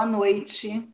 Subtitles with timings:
[0.00, 0.90] Boa noite.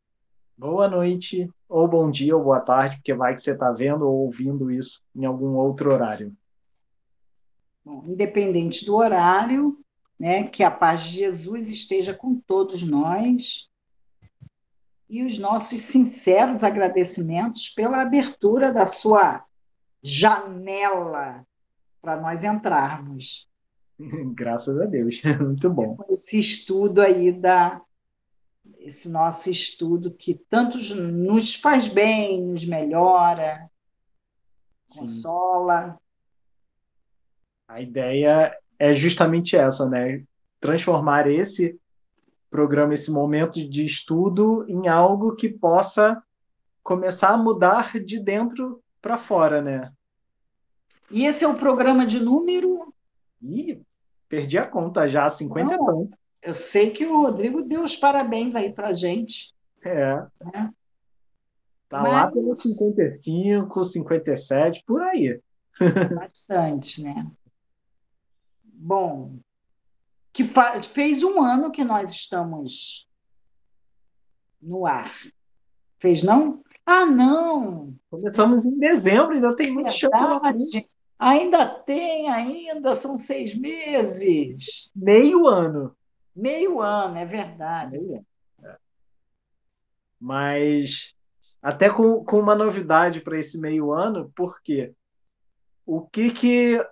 [0.58, 4.24] Boa noite, ou bom dia, ou boa tarde, porque vai que você está vendo ou
[4.24, 6.36] ouvindo isso em algum outro horário.
[7.84, 9.78] Bom, independente do horário,
[10.18, 13.70] né, que a paz de Jesus esteja com todos nós
[15.08, 19.44] e os nossos sinceros agradecimentos pela abertura da sua
[20.02, 21.46] janela
[22.02, 23.48] para nós entrarmos.
[24.34, 25.96] Graças a Deus, muito bom.
[26.10, 27.85] Esse estudo aí da
[28.86, 33.68] esse nosso estudo que tanto nos faz bem, nos melhora,
[34.86, 35.00] Sim.
[35.00, 35.98] consola.
[37.66, 40.22] A ideia é justamente essa, né?
[40.60, 41.76] Transformar esse
[42.48, 46.22] programa, esse momento de estudo, em algo que possa
[46.80, 49.92] começar a mudar de dentro para fora, né?
[51.10, 52.94] E esse é o programa de número?
[53.42, 53.82] Ih,
[54.28, 56.18] perdi a conta já, 50 e tanto.
[56.46, 59.52] Eu sei que o Rodrigo deu os parabéns aí para gente.
[59.84, 60.14] É.
[60.44, 60.72] Né?
[61.88, 62.12] Tá Mas...
[62.12, 65.40] lá pelo 55, 57, por aí.
[66.14, 67.26] Bastante, né?
[68.62, 69.40] Bom,
[70.32, 70.44] que
[70.84, 73.08] fez um ano que nós estamos
[74.62, 75.12] no ar.
[75.98, 76.62] Fez, não?
[76.86, 77.92] Ah, não!
[78.08, 80.10] Começamos em dezembro, ainda tem muito chão
[81.18, 84.92] Ainda tem, ainda, são seis meses.
[84.94, 85.96] Meio ano.
[86.36, 87.96] Meio ano, é verdade.
[88.62, 88.76] É.
[90.20, 91.14] Mas
[91.62, 94.94] até com, com uma novidade para esse meio ano, porque
[95.84, 96.86] o que, que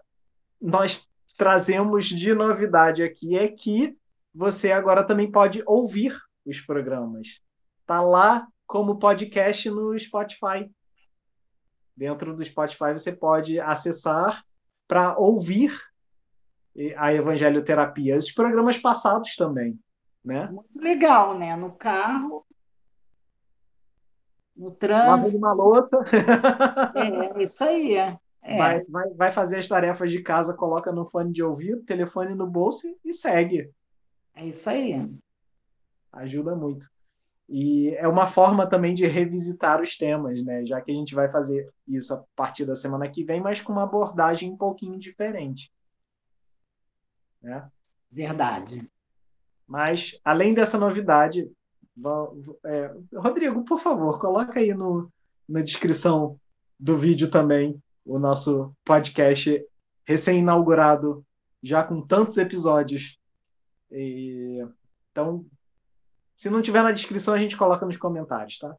[0.60, 3.96] nós trazemos de novidade aqui é que
[4.34, 7.40] você agora também pode ouvir os programas.
[7.86, 10.70] Tá lá como podcast no Spotify.
[11.96, 14.44] Dentro do Spotify você pode acessar
[14.88, 15.78] para ouvir
[16.96, 19.78] a evangelioterapia, os programas passados também,
[20.24, 20.48] né?
[20.50, 21.54] Muito legal, né?
[21.56, 22.44] No carro,
[24.56, 25.38] no trânsito.
[25.38, 25.98] uma louça.
[26.94, 27.96] É, isso aí.
[27.96, 28.58] É.
[28.58, 32.46] Vai, vai, vai fazer as tarefas de casa, coloca no fone de ouvido, telefone no
[32.46, 33.70] bolso e segue.
[34.34, 35.10] É isso aí.
[36.12, 36.86] Ajuda muito.
[37.48, 40.64] E é uma forma também de revisitar os temas, né?
[40.64, 43.72] Já que a gente vai fazer isso a partir da semana que vem, mas com
[43.72, 45.70] uma abordagem um pouquinho diferente.
[47.44, 47.70] Né?
[48.10, 48.90] Verdade.
[49.66, 51.50] Mas, além dessa novidade,
[52.64, 55.12] é, Rodrigo, por favor, coloca aí no,
[55.48, 56.38] na descrição
[56.78, 59.64] do vídeo também o nosso podcast
[60.06, 61.24] recém-inaugurado,
[61.62, 63.18] já com tantos episódios.
[63.90, 64.66] E,
[65.10, 65.46] então,
[66.36, 68.76] se não tiver na descrição, a gente coloca nos comentários, tá?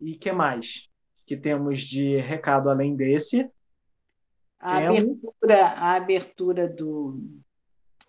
[0.00, 0.88] E que mais
[1.26, 3.48] que temos de recado além desse?
[4.58, 7.18] A abertura, a abertura do.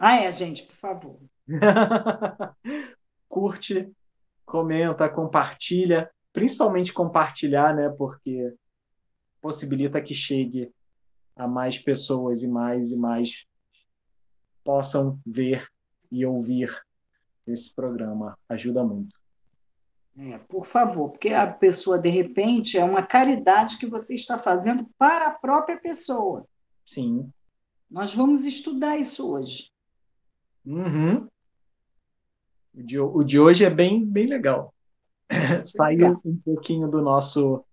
[0.03, 1.19] Ah, é, gente, por favor.
[3.29, 3.94] Curte,
[4.44, 7.88] comenta, compartilha, principalmente compartilhar, né?
[7.88, 8.51] Porque
[9.39, 10.73] possibilita que chegue
[11.35, 13.45] a mais pessoas e mais e mais
[14.63, 15.67] possam ver
[16.12, 16.75] e ouvir
[17.45, 18.35] esse programa.
[18.50, 19.16] Ajuda muito.
[20.18, 24.89] É, por favor, porque a pessoa, de repente, é uma caridade que você está fazendo
[24.97, 26.44] para a própria pessoa.
[26.88, 27.31] Sim.
[27.88, 29.72] Nós vamos estudar isso hoje.
[30.66, 31.27] Uhum.
[32.73, 34.73] O, de, o de hoje é bem, bem legal.
[35.66, 37.63] Saiu um pouquinho do nosso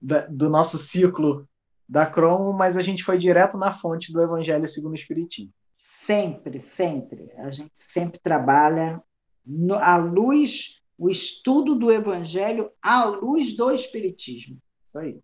[0.00, 1.48] da, do nosso ciclo
[1.88, 5.52] da Cromo, mas a gente foi direto na fonte do Evangelho segundo o Espiritismo.
[5.78, 7.30] Sempre, sempre.
[7.36, 9.02] A gente sempre trabalha
[9.44, 14.60] no, à luz, o estudo do Evangelho à luz do Espiritismo.
[14.82, 15.20] Isso aí.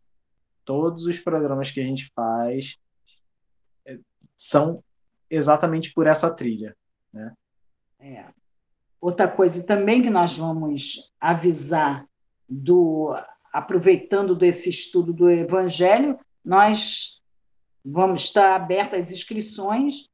[0.65, 2.79] Todos os programas que a gente faz
[3.87, 3.99] é,
[4.37, 4.83] são
[5.31, 6.77] exatamente por essa trilha.
[7.13, 7.35] Né?
[8.01, 8.27] É.
[9.01, 12.07] Outra coisa também que nós vamos avisar
[12.49, 13.15] do
[13.53, 17.23] aproveitando desse estudo do Evangelho, nós
[17.85, 20.09] vamos estar abertas as inscrições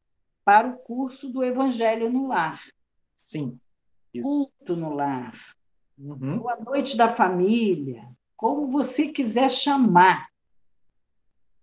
[0.44, 2.62] para o curso do Evangelho no Lar.
[3.16, 3.58] Sim,
[4.12, 4.50] isso.
[4.56, 5.34] Culto no Lar.
[5.98, 6.38] Uhum.
[6.38, 10.28] Boa Noite da Família, como você quiser chamar,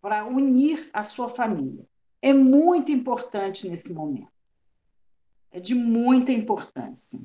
[0.02, 1.86] para unir a sua família.
[2.22, 4.32] É muito importante nesse momento.
[5.52, 7.20] É de muita importância.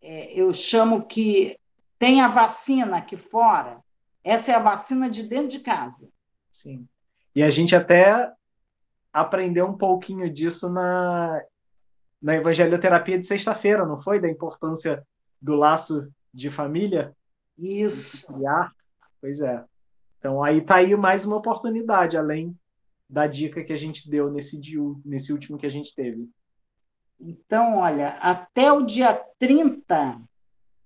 [0.00, 1.58] É, eu chamo que
[1.98, 3.82] tem a vacina aqui fora,
[4.22, 6.10] essa é a vacina de dentro de casa.
[6.50, 6.86] Sim.
[7.34, 8.32] E a gente até
[9.12, 11.42] aprendeu um pouquinho disso na,
[12.20, 14.20] na evangelioterapia de sexta-feira, não foi?
[14.20, 15.06] Da importância
[15.40, 17.14] do laço de família.
[17.58, 18.32] Isso.
[19.20, 19.64] Pois é.
[20.18, 22.56] Então aí tá aí mais uma oportunidade, além
[23.08, 24.60] da dica que a gente deu nesse,
[25.04, 26.28] nesse último que a gente teve.
[27.18, 30.20] Então, olha, até o dia 30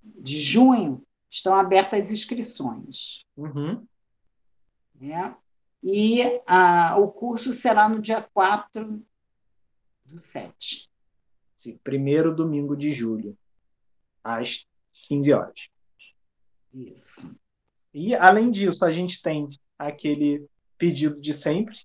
[0.03, 3.27] de junho estão abertas as inscrições.
[3.37, 3.87] Uhum.
[4.94, 5.37] Né?
[5.82, 9.03] E a, o curso será no dia 4
[10.05, 10.91] do 7.
[11.56, 13.37] Sim, primeiro domingo de julho,
[14.23, 14.67] às
[15.09, 15.69] 15 horas.
[16.73, 17.38] Isso.
[17.93, 19.49] E, além disso, a gente tem
[19.79, 20.47] aquele
[20.79, 21.76] pedido de sempre,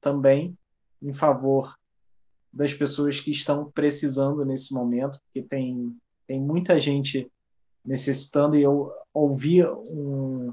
[0.00, 0.56] também,
[1.00, 1.76] em favor
[2.52, 5.96] das pessoas que estão precisando nesse momento, porque tem,
[6.26, 7.30] tem muita gente
[7.84, 10.52] necessitando, e eu ouvi um,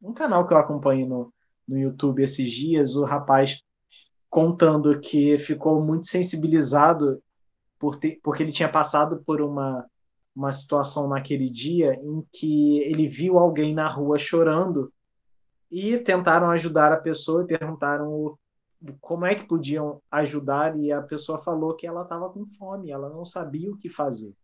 [0.00, 1.34] um canal que eu acompanho no,
[1.66, 3.60] no YouTube esses dias, o rapaz
[4.30, 7.22] contando que ficou muito sensibilizado
[7.78, 9.84] por ter, porque ele tinha passado por uma,
[10.34, 14.92] uma situação naquele dia em que ele viu alguém na rua chorando
[15.70, 18.38] e tentaram ajudar a pessoa e perguntaram
[19.00, 23.08] como é que podiam ajudar e a pessoa falou que ela estava com fome, ela
[23.08, 24.34] não sabia o que fazer.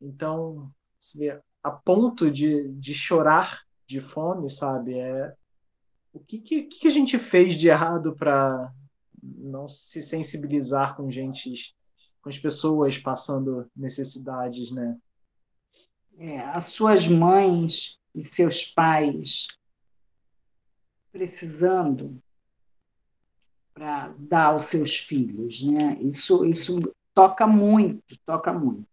[0.00, 4.98] Então, você vê, a ponto de, de chorar de fome, sabe?
[4.98, 5.34] É
[6.12, 8.72] o que, que, que a gente fez de errado para
[9.22, 11.74] não se sensibilizar com gente,
[12.20, 14.98] com as pessoas passando necessidades, né?
[16.18, 19.46] É, as suas mães e seus pais
[21.10, 22.21] precisando
[23.74, 25.98] para dar aos seus filhos, né?
[26.00, 26.80] Isso, isso
[27.14, 28.86] toca muito, toca muito.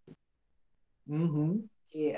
[1.08, 1.66] Uhum.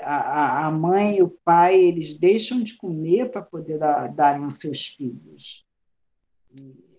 [0.02, 4.60] A, a mãe e o pai eles deixam de comer para poder dar, darem aos
[4.60, 5.64] seus filhos.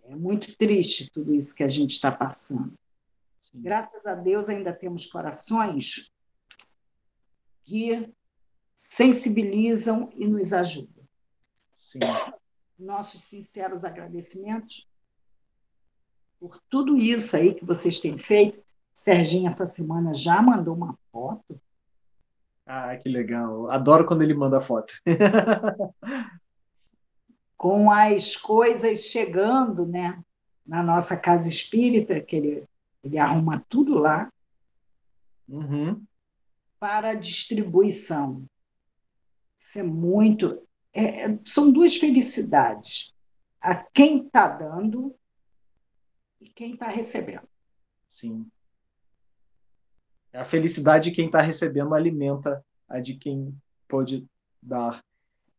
[0.04, 2.74] É muito triste tudo isso que a gente está passando.
[3.40, 3.62] Sim.
[3.62, 6.12] Graças a Deus ainda temos corações
[7.64, 8.12] que
[8.76, 11.08] sensibilizam e nos ajudam.
[11.74, 12.00] Sim.
[12.78, 14.88] Nossos sinceros agradecimentos
[16.44, 18.62] por tudo isso aí que vocês têm feito.
[18.94, 21.58] Serginho, essa semana, já mandou uma foto.
[22.66, 23.72] Ah, que legal.
[23.72, 24.94] Adoro quando ele manda foto.
[27.56, 30.22] Com as coisas chegando, né?
[30.68, 32.64] Na nossa casa espírita, que ele,
[33.02, 34.30] ele arruma tudo lá.
[35.48, 36.04] Uhum.
[36.78, 38.44] Para distribuição.
[39.58, 40.62] Isso é muito.
[40.94, 43.14] É, são duas felicidades.
[43.62, 45.16] A quem está dando
[46.44, 47.48] e quem está recebendo.
[48.08, 48.46] Sim.
[50.34, 53.56] A felicidade de quem está recebendo alimenta a de quem
[53.88, 54.26] pode
[54.62, 55.04] dar.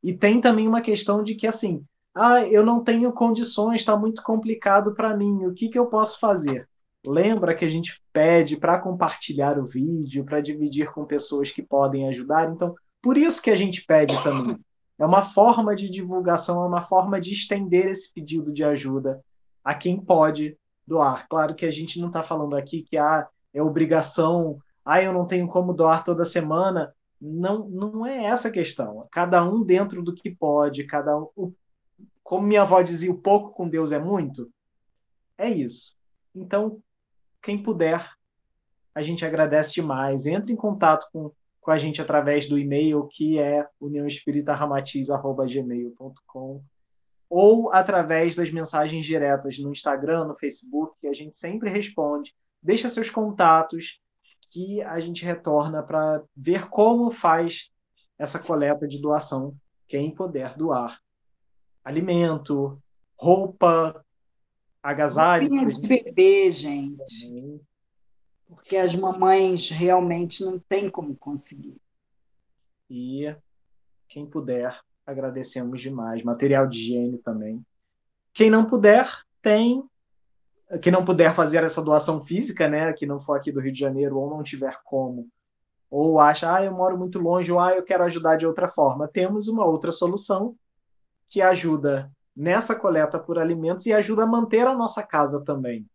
[0.02, 1.84] E tem também uma questão de que, assim,
[2.14, 6.18] ah, eu não tenho condições, está muito complicado para mim, o que, que eu posso
[6.20, 6.68] fazer?
[7.06, 12.08] Lembra que a gente pede para compartilhar o vídeo, para dividir com pessoas que podem
[12.08, 12.50] ajudar?
[12.50, 14.58] Então, por isso que a gente pede também.
[14.98, 19.20] É uma forma de divulgação, é uma forma de estender esse pedido de ajuda
[19.62, 21.26] a quem pode doar.
[21.28, 25.26] Claro que a gente não está falando aqui que ah, é obrigação, ah, eu não
[25.26, 26.94] tenho como doar toda semana.
[27.20, 29.06] Não, não é essa a questão.
[29.10, 31.52] Cada um dentro do que pode, cada um.
[32.22, 34.50] Como minha avó dizia, o pouco com Deus é muito.
[35.38, 35.96] É isso.
[36.34, 36.82] Então,
[37.42, 38.10] quem puder,
[38.94, 40.26] a gente agradece demais.
[40.26, 46.62] Entre em contato com, com a gente através do e-mail que é uniãoespíritaramatiz.gmail.com
[47.28, 52.34] ou através das mensagens diretas no Instagram, no Facebook, que a gente sempre responde.
[52.62, 54.00] Deixa seus contatos
[54.50, 57.70] que a gente retorna para ver como faz
[58.18, 59.56] essa coleta de doação,
[59.88, 61.00] quem puder doar.
[61.84, 62.80] Alimento,
[63.16, 64.04] roupa,
[64.82, 65.48] agasalho.
[65.48, 67.60] Roupinha de bebê, gente.
[68.46, 71.76] Porque as mamães realmente não têm como conseguir.
[72.88, 73.34] E
[74.08, 76.22] quem puder agradecemos demais.
[76.22, 77.64] Material de higiene também.
[78.32, 79.08] Quem não puder,
[79.42, 79.82] tem.
[80.82, 83.78] Quem não puder fazer essa doação física, né, que não for aqui do Rio de
[83.78, 85.28] Janeiro ou não tiver como,
[85.90, 89.06] ou acha, ah, eu moro muito longe, ou ah, eu quero ajudar de outra forma,
[89.06, 90.56] temos uma outra solução
[91.28, 95.86] que ajuda nessa coleta por alimentos e ajuda a manter a nossa casa também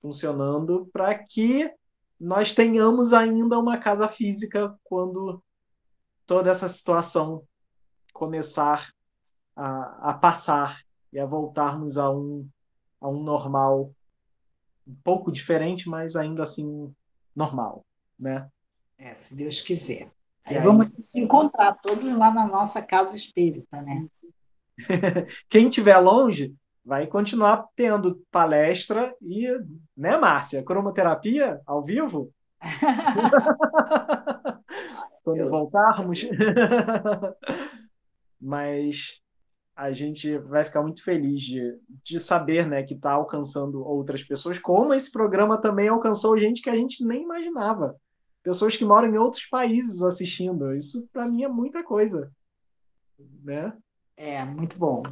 [0.00, 1.70] funcionando para que
[2.18, 5.42] nós tenhamos ainda uma casa física quando
[6.26, 7.42] toda essa situação
[8.20, 8.92] começar
[9.56, 12.46] a, a passar e a voltarmos a um,
[13.00, 13.90] a um normal
[14.86, 16.94] um pouco diferente, mas ainda assim
[17.34, 17.82] normal,
[18.18, 18.46] né?
[18.98, 20.10] É, se Deus quiser.
[20.44, 24.06] Aí, aí vamos se encontrar todos lá na nossa casa espírita, né?
[25.48, 29.48] Quem estiver longe vai continuar tendo palestra e,
[29.96, 30.62] né, Márcia?
[30.62, 32.30] Cromoterapia ao vivo?
[35.24, 36.22] Quando voltarmos.
[38.40, 39.20] Mas
[39.76, 41.62] a gente vai ficar muito feliz de,
[42.04, 46.68] de saber né, que está alcançando outras pessoas, como esse programa também alcançou gente que
[46.68, 47.96] a gente nem imaginava.
[48.42, 50.74] Pessoas que moram em outros países assistindo.
[50.74, 52.30] Isso, para mim, é muita coisa.
[53.42, 53.72] Né?
[54.16, 55.02] É, muito bom.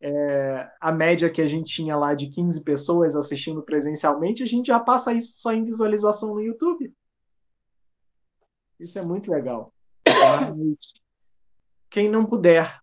[0.00, 4.66] É, a média que a gente tinha lá de 15 pessoas assistindo presencialmente, a gente
[4.66, 6.92] já passa isso só em visualização no YouTube.
[8.78, 9.72] Isso é muito legal.
[10.06, 10.92] Mas
[11.90, 12.80] quem não puder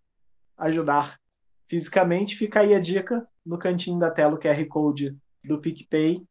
[0.57, 1.19] ajudar
[1.67, 6.25] fisicamente, fica aí a dica no cantinho da tela o QR Code do PicPay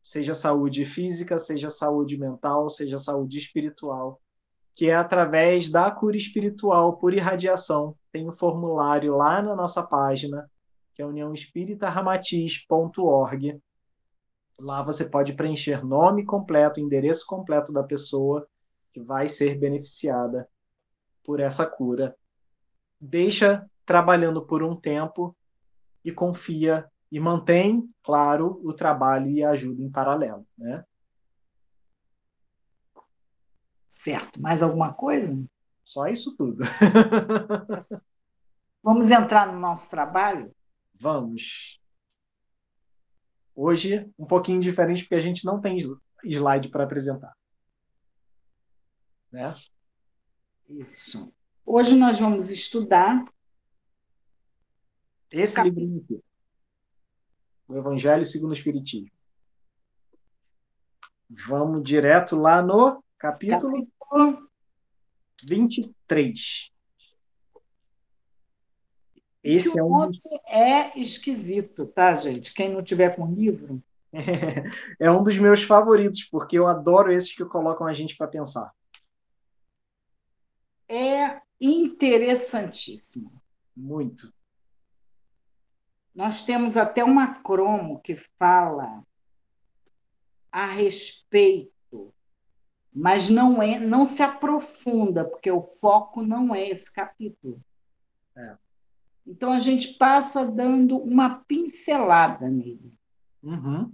[0.01, 4.21] seja saúde física, seja saúde mental, seja saúde espiritual
[4.73, 7.95] que é através da cura espiritual por irradiação.
[8.11, 10.49] Tem um formulário lá na nossa página,
[10.93, 13.61] que é uniãoespíritaramatiz.org.
[14.57, 18.47] Lá você pode preencher nome completo, endereço completo da pessoa
[18.93, 20.47] que vai ser beneficiada
[21.23, 22.15] por essa cura.
[22.99, 25.33] Deixa trabalhando por um tempo
[26.03, 30.85] e confia e mantém, claro, o trabalho e a ajuda em paralelo, né?
[33.89, 34.41] Certo.
[34.41, 35.37] Mais alguma coisa?
[35.83, 36.63] Só isso tudo.
[38.81, 40.55] Vamos entrar no nosso trabalho?
[40.95, 41.79] Vamos.
[43.53, 45.77] Hoje, um pouquinho diferente, porque a gente não tem
[46.23, 47.35] slide para apresentar.
[49.29, 49.53] Né?
[50.69, 51.33] Isso.
[51.65, 53.25] Hoje nós vamos estudar.
[55.29, 55.69] Esse cap...
[55.69, 56.23] livrinho aqui.
[57.71, 59.09] O Evangelho segundo o Espiritismo.
[61.47, 64.49] Vamos direto lá no Capítulo, Capítulo
[65.45, 66.69] 23.
[69.41, 70.21] Esse é um dos...
[70.49, 72.53] é esquisito, tá, gente?
[72.53, 73.81] Quem não tiver com livro.
[74.99, 78.69] é um dos meus favoritos, porque eu adoro esses que colocam a gente para pensar.
[80.89, 83.31] É interessantíssimo.
[83.73, 84.29] Muito.
[86.13, 89.03] Nós temos até uma cromo que fala
[90.51, 91.71] a respeito
[92.93, 97.63] mas não é, não se aprofunda, porque o foco não é esse capítulo.
[98.35, 98.57] É.
[99.25, 102.93] Então a gente passa dando uma pincelada nele.
[103.41, 103.93] Uhum.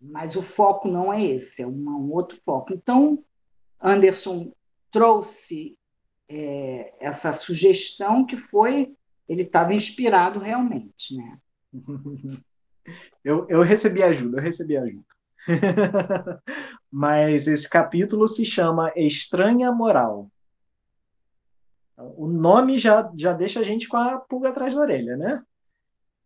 [0.00, 2.72] Mas o foco não é esse, é uma, um outro foco.
[2.72, 3.22] Então,
[3.78, 4.50] Anderson
[4.90, 5.76] trouxe
[6.26, 8.96] é, essa sugestão que foi,
[9.30, 11.38] ele estava inspirado realmente, né?
[13.22, 15.04] Eu, eu recebi ajuda, eu recebi ajuda.
[16.90, 20.28] Mas esse capítulo se chama Estranha Moral.
[22.16, 25.42] O nome já, já deixa a gente com a pulga atrás da orelha, né?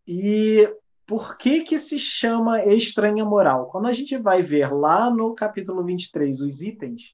[0.07, 0.73] E
[1.05, 3.67] por que que se chama Estranha Moral?
[3.67, 7.13] Quando a gente vai ver lá no capítulo 23 os itens,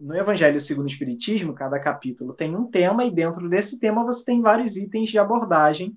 [0.00, 4.24] no Evangelho segundo o Espiritismo, cada capítulo tem um tema e dentro desse tema você
[4.24, 5.96] tem vários itens de abordagem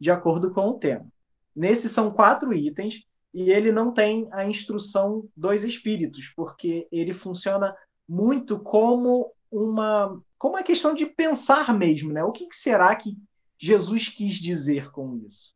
[0.00, 1.06] de acordo com o tema.
[1.54, 3.04] Nesses são quatro itens
[3.34, 7.74] e ele não tem a instrução dos espíritos, porque ele funciona
[8.08, 12.22] muito como uma como uma questão de pensar mesmo, né?
[12.22, 13.16] O que, será que
[13.58, 15.52] Jesus quis dizer com isso?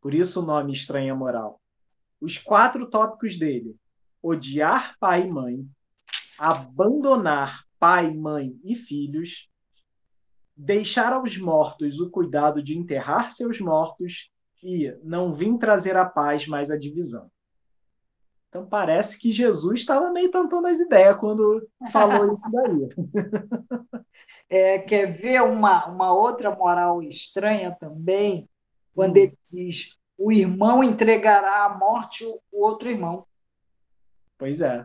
[0.00, 1.60] Por isso o nome Estranha Moral.
[2.20, 3.74] Os quatro tópicos dele:
[4.22, 5.68] odiar pai e mãe,
[6.40, 9.50] abandonar pai, mãe e filhos,
[10.56, 14.30] deixar aos mortos o cuidado de enterrar seus mortos
[14.62, 17.30] e não vim trazer a paz, mas a divisão.
[18.48, 22.88] Então parece que Jesus estava meio tentando as ideias quando falou isso daí.
[24.52, 28.50] É, quer ver uma, uma outra moral estranha também?
[28.92, 29.20] Quando hum.
[29.20, 33.24] ele diz: o irmão entregará à morte o outro irmão.
[34.36, 34.84] Pois é.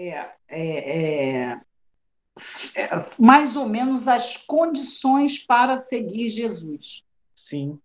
[0.00, 1.60] É, é, é,
[2.76, 7.02] é mais ou menos as condições para seguir Jesus.
[7.34, 7.80] Sim.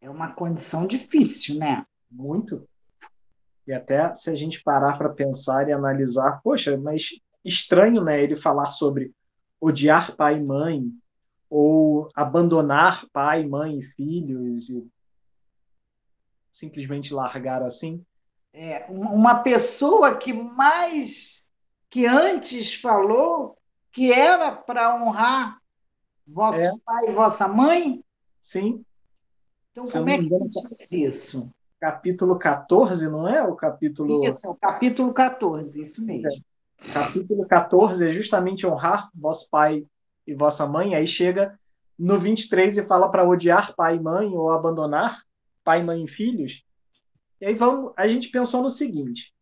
[0.00, 1.84] É uma condição difícil, né?
[2.10, 2.66] Muito.
[3.66, 8.34] E até se a gente parar para pensar e analisar, poxa, mas estranho, né, ele
[8.34, 9.12] falar sobre
[9.60, 10.90] odiar pai e mãe,
[11.50, 14.88] ou abandonar pai, mãe e filhos, e
[16.50, 18.02] simplesmente largar assim.
[18.52, 21.48] É, uma pessoa que mais
[21.88, 23.56] que antes falou
[23.92, 25.60] que era para honrar
[26.32, 26.72] Vosso é.
[26.84, 28.04] pai e vossa mãe?
[28.40, 28.84] Sim.
[29.72, 31.50] Então, Se como é que diz isso?
[31.80, 33.42] capítulo 14, não é?
[33.42, 34.28] O capítulo.
[34.28, 36.28] Isso, é o capítulo 14, isso mesmo.
[36.28, 36.92] É.
[36.92, 39.84] Capítulo 14 é justamente honrar vosso pai
[40.26, 40.94] e vossa mãe.
[40.94, 41.58] Aí chega
[41.98, 45.22] no 23 e fala para odiar pai e mãe ou abandonar
[45.64, 46.62] pai, mãe e filhos.
[47.40, 49.32] E aí vamos, a gente pensou no seguinte: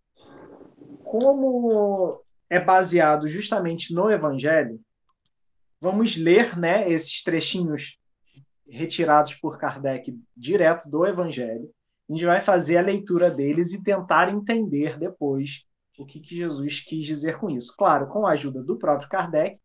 [1.05, 4.81] como é baseado justamente no Evangelho,
[5.81, 7.99] vamos ler né, esses trechinhos
[8.69, 11.71] retirados por Kardec direto do Evangelho.
[12.09, 15.65] A gente vai fazer a leitura deles e tentar entender depois
[15.99, 17.75] o que, que Jesus quis dizer com isso.
[17.77, 19.59] Claro, com a ajuda do próprio Kardec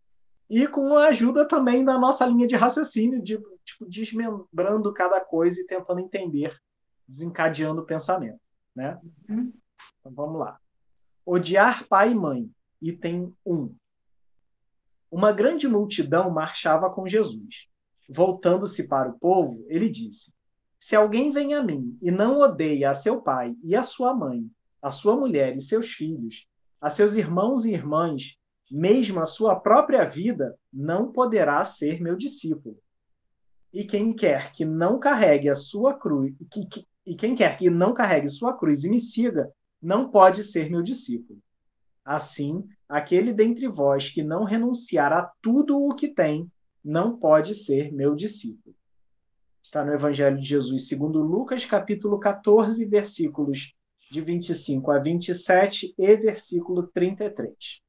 [0.49, 5.61] e com a ajuda também da nossa linha de raciocínio, de, tipo, desmembrando cada coisa
[5.61, 6.53] e tentando entender,
[7.07, 8.39] desencadeando o pensamento.
[8.75, 8.99] Né?
[9.29, 9.53] Uhum.
[9.99, 10.59] Então vamos lá.
[11.25, 12.49] Odiar pai e mãe
[12.81, 13.75] item 1.
[15.09, 17.67] Uma grande multidão marchava com Jesus.
[18.09, 20.33] Voltando-se para o povo, ele disse:
[20.79, 24.49] Se alguém vem a mim e não odeia a seu pai e a sua mãe,
[24.81, 26.45] a sua mulher e seus filhos,
[26.81, 28.37] a seus irmãos e irmãs,
[28.69, 32.77] mesmo a sua própria vida, não poderá ser meu discípulo.
[33.71, 37.69] E quem quer que não carregue a sua cruz, que, que, e quem quer que
[37.69, 41.39] não carregue sua cruz e me siga, não pode ser meu discípulo.
[42.05, 46.49] Assim, aquele dentre vós que não renunciar a tudo o que tem,
[46.83, 48.75] não pode ser meu discípulo.
[49.61, 53.73] Está no Evangelho de Jesus, segundo Lucas, capítulo 14, versículos
[54.11, 57.81] de 25 a 27 e versículo 33.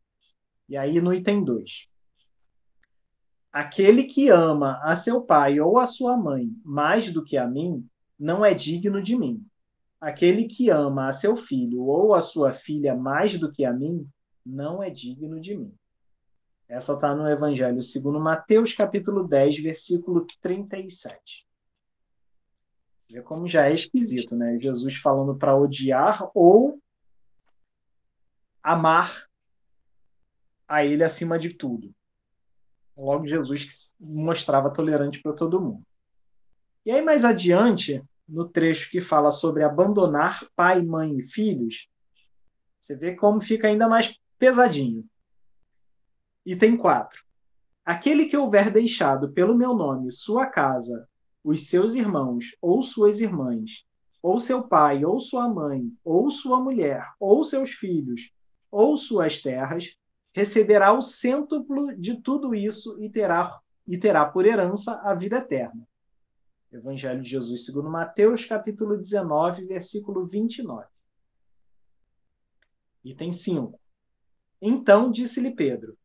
[0.68, 1.88] E aí no item 2.
[3.52, 7.86] Aquele que ama a seu pai ou a sua mãe mais do que a mim,
[8.18, 9.44] não é digno de mim.
[10.00, 14.08] Aquele que ama a seu filho ou a sua filha mais do que a mim,
[14.44, 15.74] não é digno de mim.
[16.68, 21.46] Essa está no Evangelho segundo Mateus, capítulo 10, versículo 37.
[23.10, 24.58] Vê como já é esquisito, né?
[24.58, 26.80] Jesus falando para odiar ou
[28.62, 29.26] amar
[30.66, 31.94] a ele acima de tudo.
[32.96, 35.84] Logo, Jesus que mostrava tolerante para todo mundo.
[36.84, 41.88] E aí, mais adiante, no trecho que fala sobre abandonar pai, mãe e filhos,
[42.78, 45.04] você vê como fica ainda mais pesadinho.
[46.44, 47.24] Item 4.
[47.84, 51.08] Aquele que houver deixado pelo meu nome sua casa,
[51.42, 53.86] os seus irmãos ou suas irmãs,
[54.22, 58.30] ou seu pai, ou sua mãe, ou sua mulher, ou seus filhos,
[58.70, 59.96] ou suas terras,
[60.32, 65.86] receberá o cêntuplo de tudo isso e terá, e terá por herança a vida eterna.
[66.74, 70.84] Evangelho de Jesus segundo Mateus, capítulo 19, versículo 29.
[73.04, 73.78] Item 5.
[74.60, 75.96] Então disse-lhe Pedro: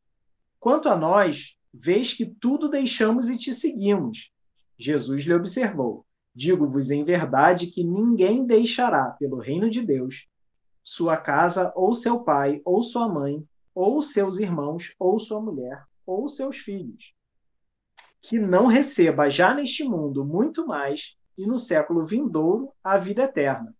[0.60, 4.32] Quanto a nós, vês que tudo deixamos e te seguimos.
[4.78, 6.06] Jesus lhe observou:
[6.36, 10.28] Digo-vos em verdade que ninguém deixará, pelo reino de Deus,
[10.84, 16.30] sua casa, ou seu pai, ou sua mãe, ou seus irmãos, ou sua mulher, ou
[16.30, 17.18] seus filhos
[18.22, 23.76] que não receba já neste mundo muito mais e no século vindouro a vida eterna.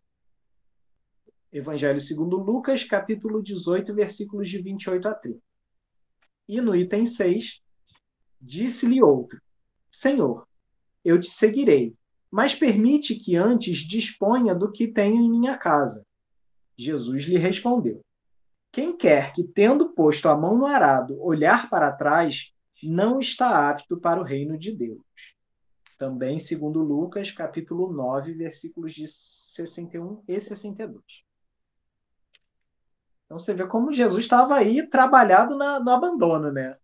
[1.52, 5.40] Evangelho segundo Lucas, capítulo 18, versículos de 28 a 30.
[6.48, 7.62] E no item 6,
[8.40, 9.42] disse-lhe outro:
[9.92, 10.48] Senhor,
[11.04, 11.96] eu te seguirei,
[12.32, 16.06] mas permite que antes disponha do que tenho em minha casa.
[16.78, 18.02] Jesus lhe respondeu:
[18.72, 24.00] Quem quer que, tendo posto a mão no arado, olhar para trás, não está apto
[24.00, 25.04] para o reino de Deus.
[25.98, 31.04] Também, segundo Lucas, capítulo 9, versículos de 61 e 62.
[33.26, 36.78] Então você vê como Jesus estava aí trabalhado na, no abandono, né?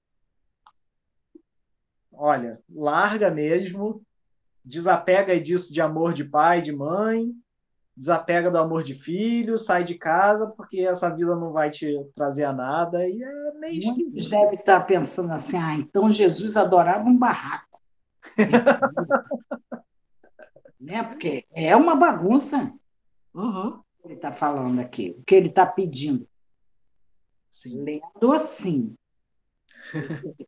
[2.12, 4.06] Olha, larga mesmo,
[4.64, 7.34] desapega disso de amor de pai, de mãe,
[7.96, 12.44] desapega do amor de filho, sai de casa, porque essa vida não vai te trazer
[12.44, 13.08] a nada.
[13.08, 14.30] E é meio esquisito.
[14.30, 17.80] deve estar pensando assim: ah, então Jesus adorava um barraco.
[20.80, 21.04] né?
[21.04, 22.74] Porque é uma bagunça.
[23.34, 23.80] Uhum.
[24.04, 26.28] Ele está falando aqui, o que ele está pedindo.
[27.50, 27.84] Sim.
[27.84, 28.96] Lendo assim.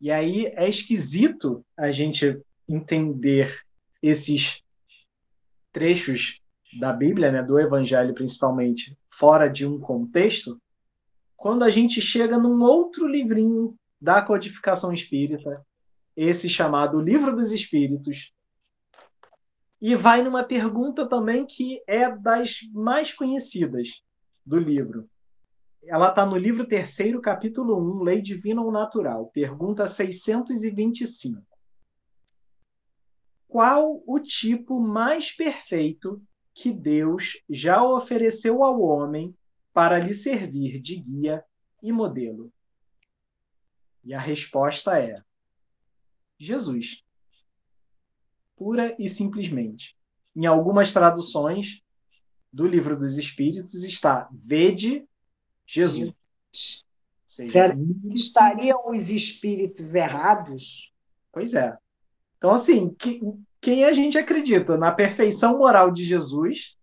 [0.00, 3.60] e aí é esquisito a gente entender
[4.02, 4.62] esses
[5.76, 6.40] trechos
[6.80, 10.58] da Bíblia, né, do Evangelho principalmente, fora de um contexto,
[11.36, 15.62] quando a gente chega num outro livrinho da codificação espírita,
[16.16, 18.32] esse chamado Livro dos Espíritos,
[19.78, 24.02] e vai numa pergunta também que é das mais conhecidas
[24.46, 25.06] do livro.
[25.84, 31.42] Ela está no livro terceiro, capítulo 1, Lei Divina ou Natural, pergunta 625.
[33.56, 39.34] Qual o tipo mais perfeito que Deus já ofereceu ao homem
[39.72, 41.42] para lhe servir de guia
[41.82, 42.52] e modelo?
[44.04, 45.22] E a resposta é:
[46.38, 47.02] Jesus.
[48.54, 49.96] Pura e simplesmente.
[50.36, 51.82] Em algumas traduções
[52.52, 55.08] do livro dos Espíritos está: Vede
[55.66, 56.12] Jesus.
[57.26, 57.74] Seja,
[58.12, 60.92] estariam os espíritos errados?
[61.32, 61.74] Pois é.
[62.46, 63.20] Então, assim, que,
[63.60, 64.76] quem a gente acredita?
[64.76, 66.76] Na perfeição moral de Jesus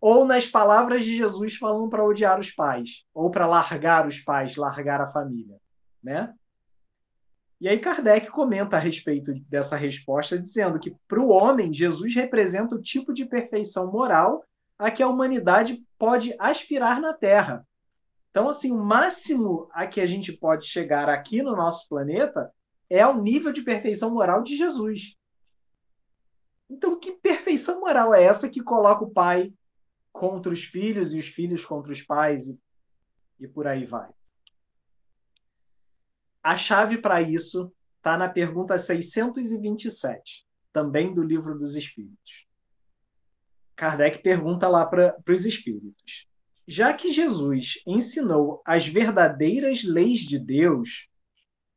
[0.00, 3.04] ou nas palavras de Jesus falando para odiar os pais?
[3.12, 5.58] Ou para largar os pais, largar a família?
[6.02, 6.32] Né?
[7.60, 12.74] E aí Kardec comenta a respeito dessa resposta, dizendo que para o homem, Jesus representa
[12.74, 14.42] o tipo de perfeição moral
[14.78, 17.62] a que a humanidade pode aspirar na Terra.
[18.30, 22.50] Então, assim, o máximo a que a gente pode chegar aqui no nosso planeta
[22.94, 25.16] é o nível de perfeição moral de Jesus.
[26.68, 29.50] Então, que perfeição moral é essa que coloca o pai
[30.12, 32.60] contra os filhos e os filhos contra os pais e,
[33.40, 34.10] e por aí vai?
[36.42, 42.46] A chave para isso está na pergunta 627, também do Livro dos Espíritos.
[43.74, 46.28] Kardec pergunta lá para os espíritos:
[46.68, 51.10] já que Jesus ensinou as verdadeiras leis de Deus,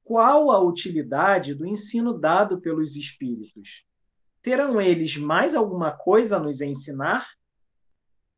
[0.05, 3.83] qual a utilidade do ensino dado pelos espíritos?
[4.39, 7.27] Terão eles mais alguma coisa a nos ensinar?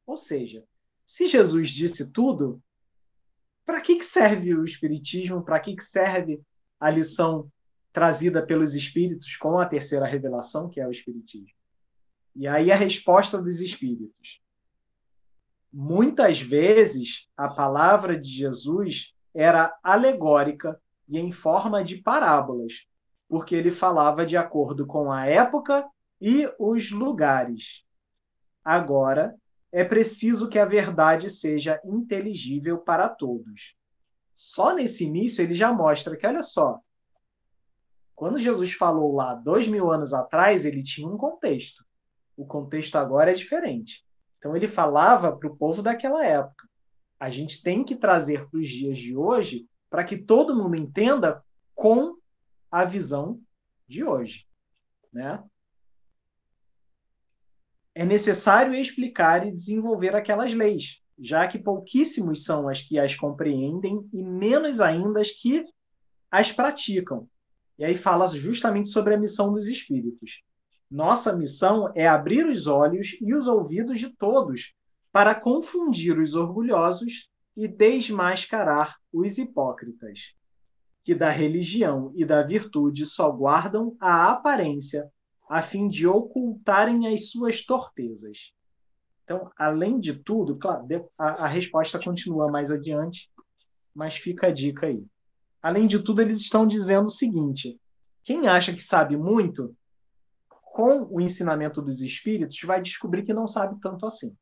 [0.06, 0.64] Ou seja,
[1.06, 2.64] se Jesus disse tudo,
[3.66, 5.44] para que, serve o Espiritismo?
[5.44, 6.42] Para que, que serve
[6.80, 7.52] a lição
[7.92, 11.52] trazida pelos Espíritos com a terceira revelação, que é o Espiritismo?
[12.34, 14.42] E aí a resposta dos Espíritos.
[15.74, 22.86] Muitas vezes a palavra de Jesus era alegórica e em forma de parábolas,
[23.28, 25.88] porque ele falava de acordo com a época
[26.20, 27.86] e os lugares.
[28.64, 29.36] Agora,
[29.72, 33.76] é preciso que a verdade seja inteligível para todos.
[34.36, 36.80] Só nesse início ele já mostra que, olha só,
[38.16, 41.86] quando Jesus falou lá dois mil anos atrás, ele tinha um contexto.
[42.36, 44.04] O contexto agora é diferente.
[44.38, 46.68] Então ele falava para o povo daquela época.
[47.20, 51.44] A gente tem que trazer para os dias de hoje para que todo mundo entenda
[51.74, 52.18] com
[52.72, 53.40] a visão
[53.88, 54.46] de hoje,
[55.12, 55.44] né?
[57.98, 64.08] é necessário explicar e desenvolver aquelas leis, já que pouquíssimos são as que as compreendem
[64.14, 65.66] e menos ainda as que
[66.30, 67.28] as praticam.
[67.76, 70.44] E aí fala justamente sobre a missão dos espíritos.
[70.92, 74.76] Nossa missão é abrir os olhos e os ouvidos de todos
[75.12, 80.36] para confundir os orgulhosos e desmascarar os hipócritas,
[81.04, 85.12] que da religião e da virtude só guardam a aparência
[85.50, 88.54] a fim de ocultarem as suas torpezas.
[89.24, 90.86] Então, além de tudo, claro,
[91.20, 93.30] a, a resposta continua mais adiante,
[93.94, 95.04] mas fica a dica aí.
[95.62, 97.80] Além de tudo, eles estão dizendo o seguinte:
[98.24, 99.76] quem acha que sabe muito,
[100.48, 104.38] com o ensinamento dos espíritos, vai descobrir que não sabe tanto assim.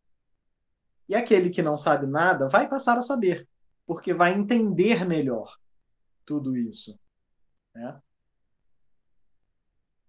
[1.07, 3.47] E aquele que não sabe nada vai passar a saber,
[3.85, 5.55] porque vai entender melhor
[6.25, 6.99] tudo isso.
[7.73, 8.01] Né?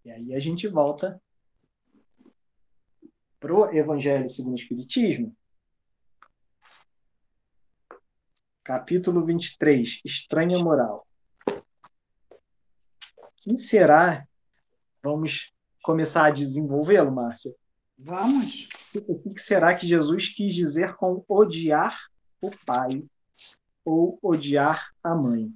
[0.04, 1.20] E aí a gente volta
[3.38, 5.36] pro Evangelho segundo o Espiritismo,
[8.64, 11.06] capítulo 23, Estranha Moral.
[13.36, 14.26] Quem será?
[15.02, 17.54] Vamos começar a desenvolvê-lo, Márcia?
[17.98, 18.68] Vamos.
[19.06, 21.98] O que será que Jesus quis dizer com odiar
[22.40, 23.04] o pai
[23.84, 25.52] ou odiar a mãe?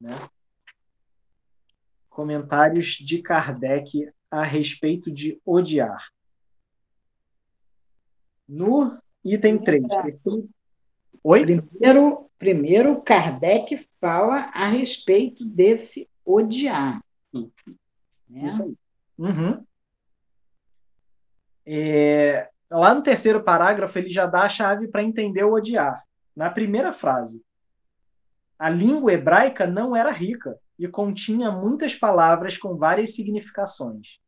[0.00, 0.12] Né?
[2.08, 6.10] Comentários de Kardec a respeito de odiar.
[8.48, 9.84] No item 3.
[11.24, 11.42] Oi?
[11.42, 17.02] Primeiro, primeiro, Kardec fala a respeito desse odiar.
[17.22, 17.50] Sim.
[18.28, 18.46] Né?
[18.46, 18.76] Isso aí.
[19.18, 19.66] Uhum.
[21.66, 26.04] É, lá no terceiro parágrafo, ele já dá a chave para entender o odiar.
[26.34, 27.42] Na primeira frase,
[28.58, 34.18] a língua hebraica não era rica e continha muitas palavras com várias significações.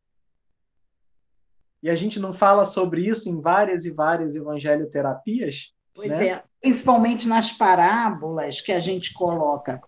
[1.83, 5.73] E a gente não fala sobre isso em várias e várias evangeloterapias?
[5.95, 6.29] Pois né?
[6.29, 9.81] é, principalmente nas parábolas que a gente coloca.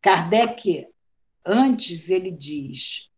[0.00, 0.86] Kardec,
[1.44, 3.10] antes, ele diz: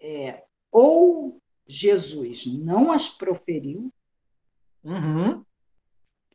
[0.00, 1.27] é, ou
[1.68, 3.92] Jesus não as proferiu,
[4.82, 5.44] uhum.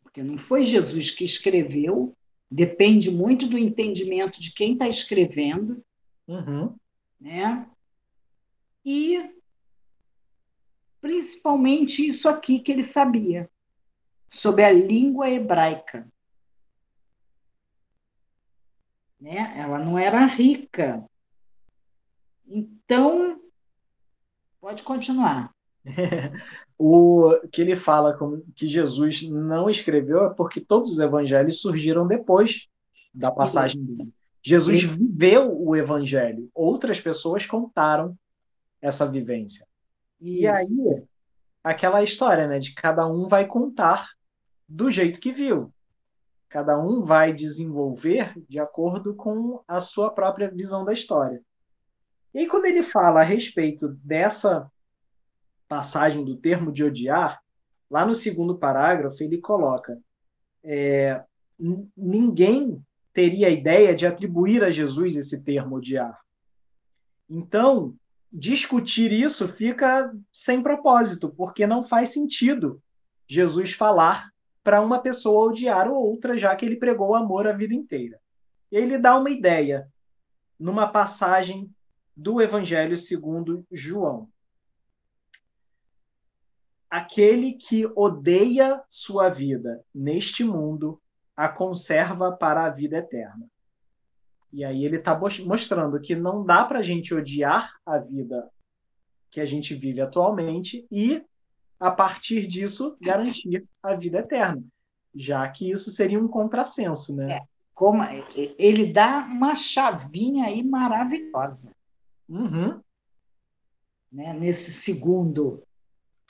[0.01, 2.15] porque não foi Jesus que escreveu,
[2.53, 5.83] Depende muito do entendimento de quem está escrevendo,
[6.27, 6.77] uhum.
[7.19, 7.67] né?
[8.85, 9.27] e
[11.01, 13.49] principalmente isso aqui que ele sabia,
[14.29, 16.07] sobre a língua hebraica.
[19.19, 19.55] Né?
[19.57, 21.03] Ela não era rica.
[22.45, 23.41] Então,
[24.63, 25.53] pode continuar.
[26.79, 28.17] o que ele fala
[28.55, 32.69] que Jesus não escreveu é porque todos os evangelhos surgiram depois
[33.13, 34.13] da passagem dele.
[34.41, 38.17] Jesus viveu o evangelho, outras pessoas contaram
[38.81, 39.67] essa vivência.
[40.21, 40.41] Isso.
[40.41, 41.03] E aí,
[41.61, 44.11] aquela história, né, de cada um vai contar
[44.67, 45.73] do jeito que viu.
[46.47, 51.41] Cada um vai desenvolver de acordo com a sua própria visão da história.
[52.33, 54.71] E aí, quando ele fala a respeito dessa
[55.67, 57.41] passagem do termo de odiar,
[57.89, 59.99] lá no segundo parágrafo ele coloca:
[60.63, 61.23] é,
[61.95, 62.81] ninguém
[63.13, 66.19] teria a ideia de atribuir a Jesus esse termo odiar.
[67.29, 67.95] Então,
[68.31, 72.81] discutir isso fica sem propósito, porque não faz sentido
[73.27, 74.31] Jesus falar
[74.63, 78.19] para uma pessoa odiar ou outra, já que ele pregou amor a vida inteira.
[78.71, 79.87] Ele dá uma ideia
[80.59, 81.69] numa passagem
[82.15, 84.29] do Evangelho segundo João.
[86.89, 91.01] Aquele que odeia sua vida neste mundo
[91.35, 93.47] a conserva para a vida eterna.
[94.51, 98.47] E aí ele está mostrando que não dá para a gente odiar a vida
[99.31, 101.23] que a gente vive atualmente e,
[101.79, 104.63] a partir disso, garantir a vida eterna,
[105.15, 107.37] já que isso seria um contrassenso, né?
[107.37, 107.41] É,
[107.73, 108.03] como
[108.59, 111.75] ele dá uma chavinha aí maravilhosa.
[112.27, 112.81] Uhum.
[114.11, 114.33] Né?
[114.33, 115.63] Nesse segundo,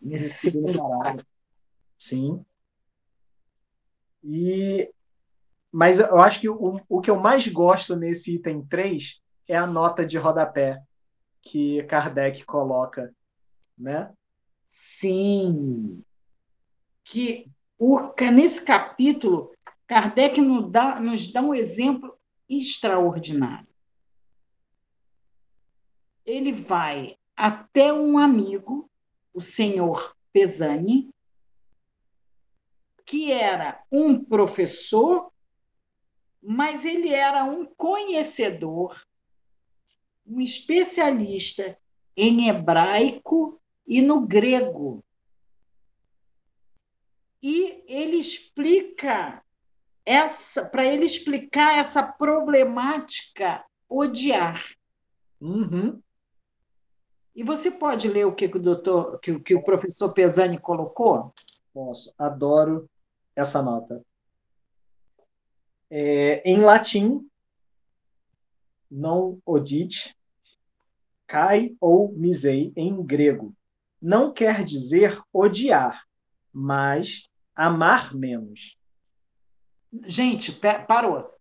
[0.02, 1.28] nesse, nesse segundo parágrafo.
[1.98, 2.46] Sim.
[4.24, 4.92] E,
[5.72, 9.68] mas eu acho que o, o que eu mais gosto nesse item 3 é a
[9.68, 10.82] nota de rodapé
[11.42, 13.14] que Kardec coloca,
[13.78, 14.12] né?
[14.66, 16.02] Sim.
[17.04, 18.00] Que o,
[18.32, 19.52] nesse capítulo,
[19.86, 22.18] Kardec nos dá, nos dá um exemplo
[22.50, 23.68] extraordinário.
[26.26, 28.90] Ele vai até um amigo,
[29.34, 31.10] o senhor Pesani,
[33.06, 35.32] que era um professor,
[36.42, 39.06] mas ele era um conhecedor,
[40.26, 41.78] um especialista
[42.16, 45.04] em hebraico e no grego.
[47.42, 49.44] E ele explica
[50.06, 54.64] essa, para ele explicar essa problemática odiar.
[55.42, 56.02] Uhum.
[57.36, 61.34] E você pode ler o que, o doutor, que, que o professor Pesani colocou?
[61.74, 62.14] Posso.
[62.18, 62.88] Adoro
[63.36, 64.04] essa nota.
[65.90, 67.28] É, em latim,
[68.90, 70.16] não odite,
[71.26, 73.56] kai ou misei em grego.
[74.00, 76.04] Não quer dizer odiar,
[76.52, 78.78] mas amar menos.
[80.06, 80.52] Gente,
[80.88, 81.33] parou.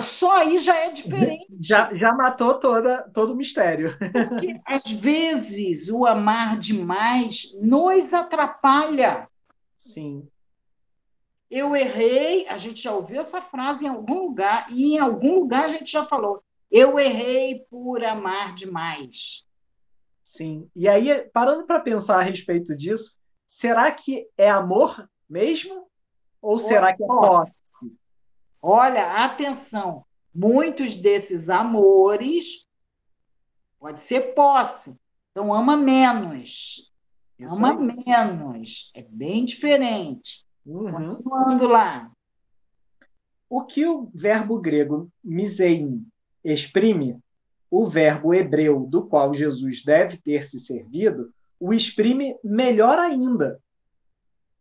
[0.00, 1.46] Só aí já é diferente.
[1.60, 3.96] Já, já matou toda, todo o mistério.
[4.28, 9.28] Porque, às vezes, o amar demais nos atrapalha.
[9.78, 10.28] Sim
[11.52, 15.66] eu errei, a gente já ouviu essa frase em algum lugar, e em algum lugar
[15.66, 19.46] a gente já falou, eu errei por amar demais.
[20.24, 20.66] Sim.
[20.74, 25.86] E aí, parando para pensar a respeito disso, será que é amor mesmo?
[26.40, 27.92] Ou será que é posse?
[28.62, 32.64] Olha, atenção, muitos desses amores
[33.78, 35.00] pode ser posse.
[35.32, 36.92] Então ama menos.
[37.38, 37.98] Isso ama aí.
[38.06, 38.92] menos.
[38.94, 40.46] É bem diferente.
[40.64, 40.92] Uhum.
[40.92, 42.08] Continuando lá.
[43.50, 46.06] O que o verbo grego misein
[46.44, 47.18] exprime,
[47.70, 53.60] o verbo hebreu do qual Jesus deve ter se servido, o exprime melhor ainda.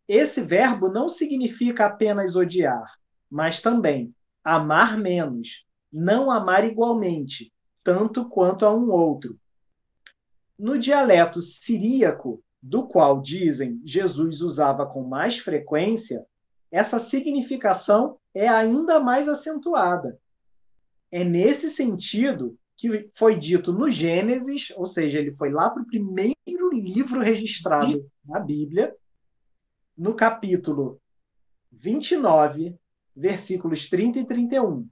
[0.07, 2.99] Esse verbo não significa apenas odiar,
[3.31, 4.13] mas também
[4.43, 9.39] amar menos, não amar igualmente, tanto quanto a um outro.
[10.59, 16.25] No dialeto siríaco, do qual dizem Jesus usava com mais frequência,
[16.69, 20.19] essa significação é ainda mais acentuada.
[21.11, 25.87] É nesse sentido que foi dito no Gênesis, ou seja, ele foi lá para o
[25.87, 26.35] primeiro
[26.73, 28.95] livro registrado na Bíblia,
[29.97, 30.99] no capítulo
[31.71, 32.75] 29,
[33.15, 34.87] versículos 30 e 31.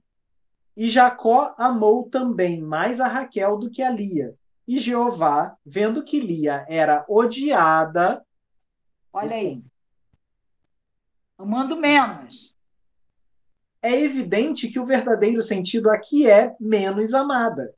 [0.76, 4.34] E Jacó amou também mais a Raquel do que a Lia,
[4.66, 8.24] e Jeová, vendo que Lia era odiada.
[9.12, 9.62] Olha aí.
[11.36, 12.56] Amando menos.
[13.82, 17.74] É evidente que o verdadeiro sentido aqui é menos amada.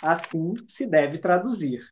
[0.00, 1.82] Assim se deve traduzir.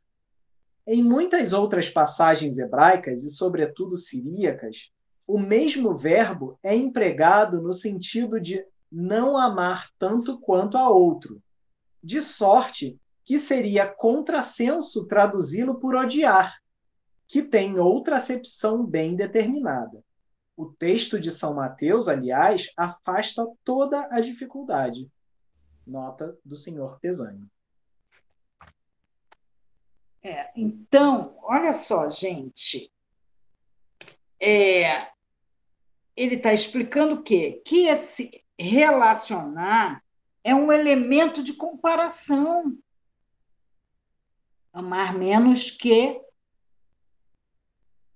[0.86, 4.92] Em muitas outras passagens hebraicas, e sobretudo siríacas,
[5.32, 11.42] o mesmo verbo é empregado no sentido de não amar tanto quanto a outro,
[12.04, 16.60] de sorte que seria contrassenso traduzi-lo por odiar,
[17.26, 20.04] que tem outra acepção bem determinada.
[20.54, 25.10] O texto de São Mateus, aliás, afasta toda a dificuldade.
[25.86, 27.50] Nota do senhor Pesani.
[30.22, 32.92] É, então, olha só, gente.
[34.38, 35.11] É,
[36.16, 37.62] ele está explicando o quê?
[37.64, 40.02] Que esse relacionar
[40.44, 42.76] é um elemento de comparação.
[44.72, 46.20] Amar menos que.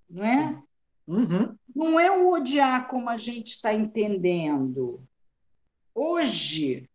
[0.08, 0.62] Não é?
[1.06, 1.56] Uhum.
[1.74, 5.02] Não é o odiar como a gente está entendendo.
[5.94, 6.88] Hoje,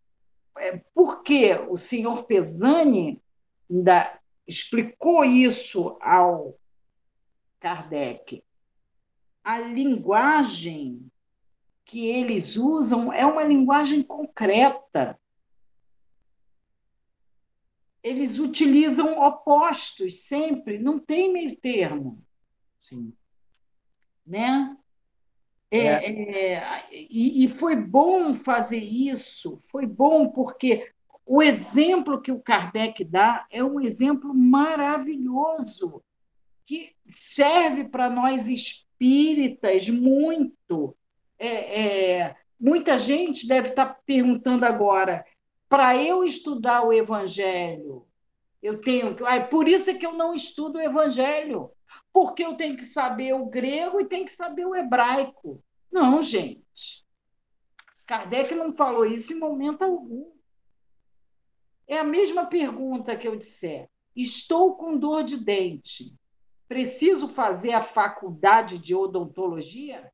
[0.57, 3.21] é porque o senhor Pesani
[3.69, 6.57] ainda explicou isso ao
[7.59, 8.43] Kardec.
[9.43, 11.11] A linguagem
[11.85, 15.19] que eles usam é uma linguagem concreta.
[18.03, 22.23] Eles utilizam opostos sempre, não tem meio termo.
[22.79, 23.13] Sim.
[24.25, 24.77] Né?
[25.69, 26.53] É, é.
[26.53, 30.91] É, e, e foi bom fazer isso, foi bom porque
[31.25, 36.03] o exemplo que o Kardec dá é um exemplo maravilhoso,
[36.71, 40.95] que serve para nós espíritas muito.
[41.37, 45.25] É, é, muita gente deve estar perguntando agora:
[45.67, 48.07] para eu estudar o Evangelho,
[48.63, 49.23] eu tenho que.
[49.25, 51.69] Ah, por isso é que eu não estudo o Evangelho,
[52.13, 55.61] porque eu tenho que saber o grego e tenho que saber o hebraico.
[55.91, 57.05] Não, gente.
[58.07, 60.31] Kardec não falou isso em momento algum.
[61.85, 63.89] É a mesma pergunta que eu disser.
[64.15, 66.15] Estou com dor de dente.
[66.71, 70.09] Preciso fazer a faculdade de odontologia?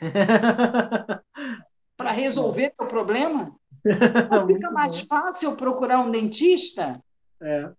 [1.96, 3.52] Para resolver o problema?
[4.30, 7.02] Não fica mais fácil procurar um dentista?
[7.42, 7.72] É.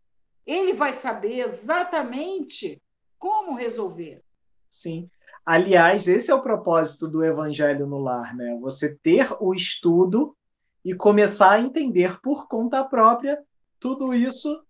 [0.45, 2.81] Ele vai saber exatamente
[3.17, 4.21] como resolver.
[4.69, 5.09] Sim.
[5.45, 8.59] Aliás, esse é o propósito do Evangelho no Lar, né?
[8.59, 10.35] Você ter o estudo
[10.83, 13.41] e começar a entender por conta própria
[13.79, 14.61] tudo isso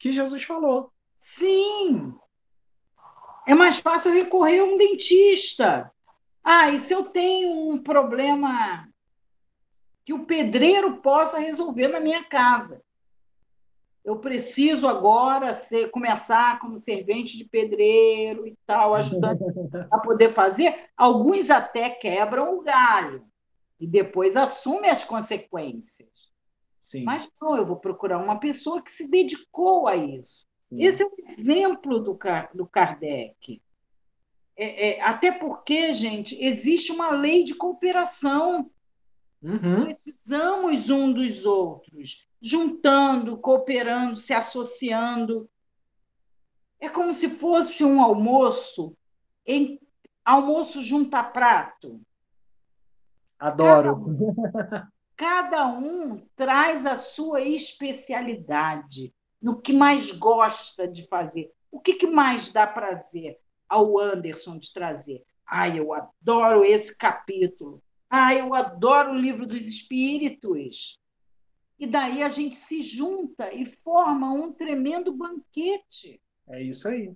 [0.00, 0.92] que Jesus falou.
[1.16, 2.18] Sim!
[3.48, 5.90] É mais fácil recorrer a um dentista.
[6.44, 8.86] Ah, e se eu tenho um problema
[10.04, 12.82] que o pedreiro possa resolver na minha casa?
[14.04, 19.40] Eu preciso agora ser, começar como servente de pedreiro e tal, ajudando
[19.90, 20.90] a poder fazer.
[20.94, 23.26] Alguns até quebram o galho
[23.80, 26.28] e depois assume as consequências.
[26.78, 27.04] Sim.
[27.04, 30.47] Mas não, eu vou procurar uma pessoa que se dedicou a isso.
[30.68, 30.82] Sim.
[30.82, 32.18] Esse é um exemplo do,
[32.54, 33.62] do Kardec.
[34.54, 38.70] É, é, até porque, gente, existe uma lei de cooperação.
[39.42, 39.84] Uhum.
[39.84, 45.48] Precisamos um dos outros, juntando, cooperando, se associando.
[46.78, 48.94] É como se fosse um almoço
[49.46, 49.80] em
[50.22, 51.98] almoço junta prato.
[53.38, 54.04] Adoro.
[54.52, 61.52] Cada, cada um traz a sua especialidade no que mais gosta de fazer.
[61.70, 65.24] O que, que mais dá prazer ao Anderson de trazer?
[65.46, 67.82] Ai, eu adoro esse capítulo.
[68.10, 70.98] Ai, eu adoro o livro dos espíritos.
[71.78, 76.20] E daí a gente se junta e forma um tremendo banquete.
[76.48, 77.14] É isso aí.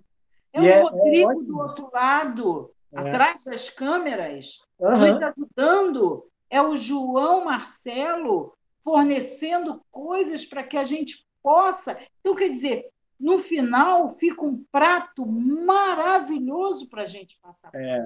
[0.53, 2.99] É o é, Rodrigo é do outro lado, é.
[2.99, 4.99] atrás das câmeras, uhum.
[4.99, 6.29] nos ajudando.
[6.49, 11.99] É o João Marcelo fornecendo coisas para que a gente possa.
[12.19, 18.03] Então, quer dizer, no final fica um prato maravilhoso para a gente passar por é.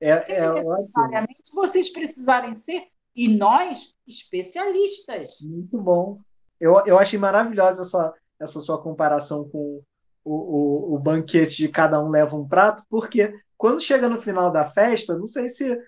[0.00, 1.62] É, Sem é, necessariamente ótimo.
[1.62, 5.40] vocês precisarem ser, e nós, especialistas.
[5.40, 6.20] Muito bom.
[6.60, 9.82] Eu, eu achei maravilhosa essa, essa sua comparação com
[10.24, 14.50] o, o, o banquete de cada um leva um prato, porque quando chega no final
[14.50, 15.78] da festa, não sei se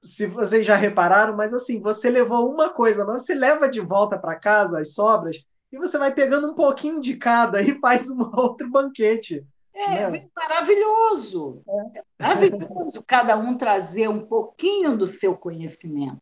[0.00, 4.16] se vocês já repararam, mas assim, você levou uma coisa, mas você leva de volta
[4.16, 8.22] para casa as sobras e você vai pegando um pouquinho de cada e faz um
[8.36, 9.44] outro banquete.
[9.74, 10.28] É né?
[10.34, 11.62] maravilhoso.
[11.68, 12.02] É.
[12.18, 16.18] Maravilhoso cada um trazer um pouquinho do seu conhecimento,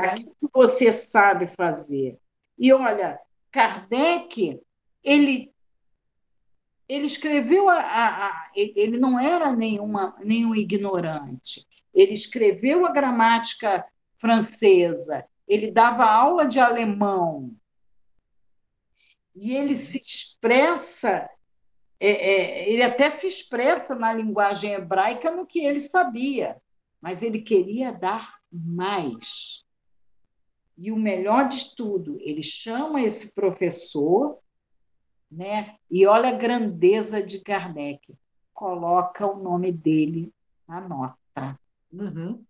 [0.00, 2.18] é aquilo que você sabe fazer.
[2.56, 3.18] E olha,
[3.50, 4.60] Kardec,
[5.02, 5.52] ele
[6.88, 11.64] ele escreveu a, a, a, ele não era nenhuma, nenhum ignorante.
[11.94, 13.84] Ele escreveu a gramática
[14.18, 17.54] francesa, ele dava aula de alemão.
[19.34, 21.28] E ele se expressa
[22.00, 26.56] é, é, ele até se expressa na linguagem hebraica no que ele sabia,
[27.00, 29.62] mas ele queria dar mais.
[30.78, 34.38] E o melhor de tudo, ele chama esse professor,
[35.30, 35.76] né?
[35.90, 38.14] E olha a grandeza de Kardec,
[38.54, 40.32] coloca o nome dele
[40.66, 41.60] na nota.
[41.92, 42.42] Uhum.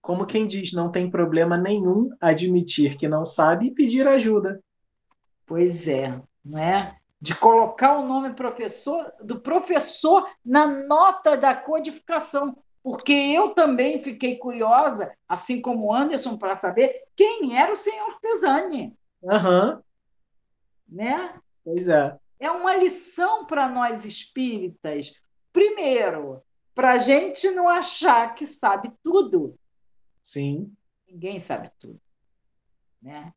[0.00, 4.62] Como quem diz, não tem problema nenhum admitir que não sabe e pedir ajuda.
[5.46, 6.98] Pois é, não é?
[7.20, 14.36] De colocar o nome professor do professor na nota da codificação, porque eu também fiquei
[14.36, 18.96] curiosa, assim como o Anderson, para saber quem era o senhor Pesani.
[19.22, 19.80] Uhum.
[20.88, 21.40] Né?
[21.64, 22.16] Pois é.
[22.38, 25.18] É uma lição para nós espíritas.
[25.52, 26.42] Primeiro,
[26.74, 29.58] para a gente não achar que sabe tudo.
[30.22, 30.74] Sim.
[31.08, 32.00] Ninguém sabe tudo.
[33.00, 33.32] Né?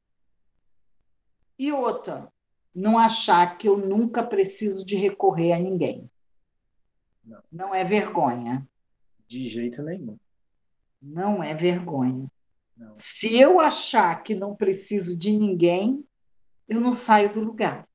[1.58, 2.32] E outra,
[2.74, 6.10] não achar que eu nunca preciso de recorrer a ninguém.
[7.26, 8.68] Não, não é vergonha.
[9.28, 10.18] De jeito nenhum.
[11.02, 12.30] Não é vergonha.
[12.76, 12.92] Não.
[12.96, 16.06] Se eu achar que não preciso de ninguém,
[16.70, 17.88] eu não saio do lugar.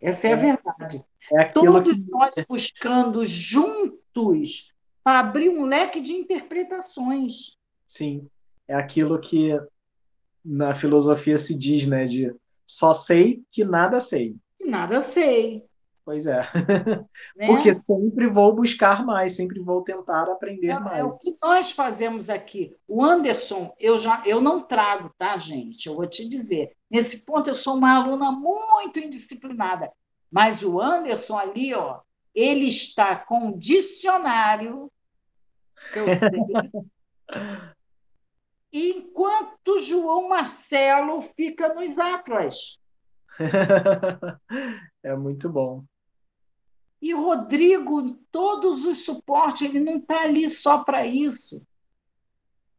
[0.00, 1.04] Essa é, é a verdade.
[1.32, 2.10] É Todos que...
[2.10, 7.56] nós buscando juntos para abrir um leque de interpretações.
[7.86, 8.28] Sim,
[8.66, 9.58] é aquilo que
[10.44, 12.34] na filosofia se diz, né, de
[12.68, 14.36] só sei que nada sei.
[14.58, 15.66] Que nada sei.
[16.04, 16.40] Pois é.
[17.36, 17.46] Né?
[17.46, 20.98] Porque sempre vou buscar mais, sempre vou tentar aprender é, mais.
[20.98, 22.74] É o que nós fazemos aqui.
[22.88, 25.86] O Anderson, eu já eu não trago, tá, gente?
[25.86, 26.72] Eu vou te dizer.
[26.90, 29.92] Nesse ponto, eu sou uma aluna muito indisciplinada.
[30.30, 32.00] Mas o Anderson ali, ó,
[32.34, 34.90] ele está com um dicionário.
[35.92, 36.06] Que eu
[38.72, 42.78] enquanto João Marcelo fica nos Atlas.
[45.02, 45.84] é muito bom.
[47.00, 51.62] E Rodrigo, todos os suportes, ele não está ali só para isso.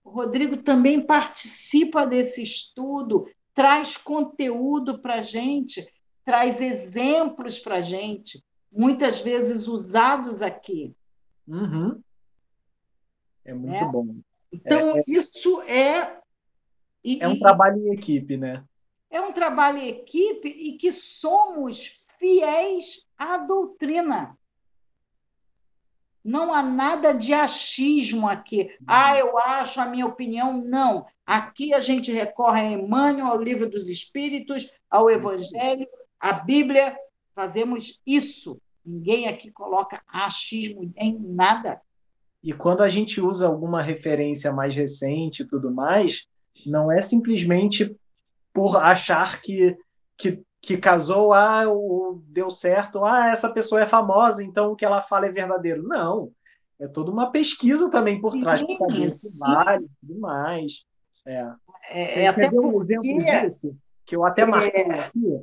[0.03, 5.87] O Rodrigo também participa desse estudo, traz conteúdo para a gente,
[6.25, 10.93] traz exemplos para a gente, muitas vezes usados aqui.
[11.47, 12.01] Uhum.
[13.45, 13.91] É muito é.
[13.91, 14.15] bom.
[14.51, 16.19] Então, é, é, isso é.
[17.03, 18.63] E, é um trabalho em equipe, né?
[19.09, 24.37] É um trabalho em equipe e que somos fiéis à doutrina.
[26.23, 28.75] Não há nada de achismo aqui.
[28.85, 30.61] Ah, eu acho, a minha opinião.
[30.61, 31.05] Não.
[31.25, 35.87] Aqui a gente recorre a Emmanuel, ao livro dos Espíritos, ao Evangelho,
[36.19, 36.95] à Bíblia.
[37.33, 38.61] Fazemos isso.
[38.85, 41.81] Ninguém aqui coloca achismo em nada.
[42.43, 46.25] E quando a gente usa alguma referência mais recente e tudo mais,
[46.65, 47.95] não é simplesmente
[48.53, 49.77] por achar que,
[50.17, 54.85] que, que casou, ah, o, deu certo, ah, essa pessoa é famosa, então o que
[54.85, 55.83] ela fala é verdadeiro.
[55.83, 56.31] Não.
[56.79, 60.85] É toda uma pesquisa também por sim, trás para saber se vale e tudo mais.
[61.25, 61.51] É.
[61.89, 62.65] é, é até porque...
[62.65, 64.99] um exemplo disso, que eu até marquei é...
[64.99, 65.41] aqui.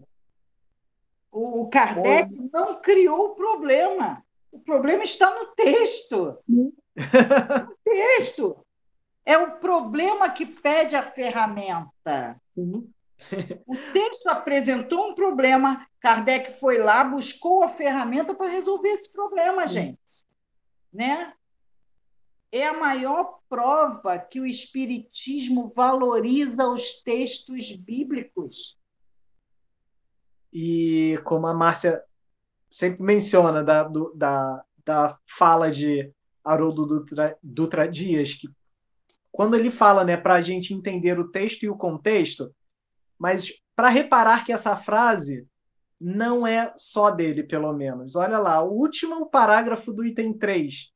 [1.31, 4.25] O Kardec não criou o problema.
[4.57, 6.33] O problema está no texto.
[6.35, 6.73] Sim.
[6.97, 8.57] o texto.
[9.25, 12.41] É o problema que pede a ferramenta.
[12.51, 12.91] Sim.
[13.67, 19.67] O texto apresentou um problema, Kardec foi lá, buscou a ferramenta para resolver esse problema,
[19.67, 20.25] gente.
[20.93, 21.35] Né?
[22.51, 28.79] É a maior prova que o Espiritismo valoriza os textos bíblicos.
[30.51, 32.03] E como a Márcia
[32.77, 36.13] sempre menciona da, do, da, da fala de
[36.45, 38.51] Haroldo Dutra, Dutra Dias, que
[39.33, 42.55] quando ele fala né, para a gente entender o texto e o contexto,
[43.19, 45.47] mas para reparar que essa frase
[45.99, 48.15] não é só dele, pelo menos.
[48.15, 50.93] Olha lá, o último parágrafo do item 3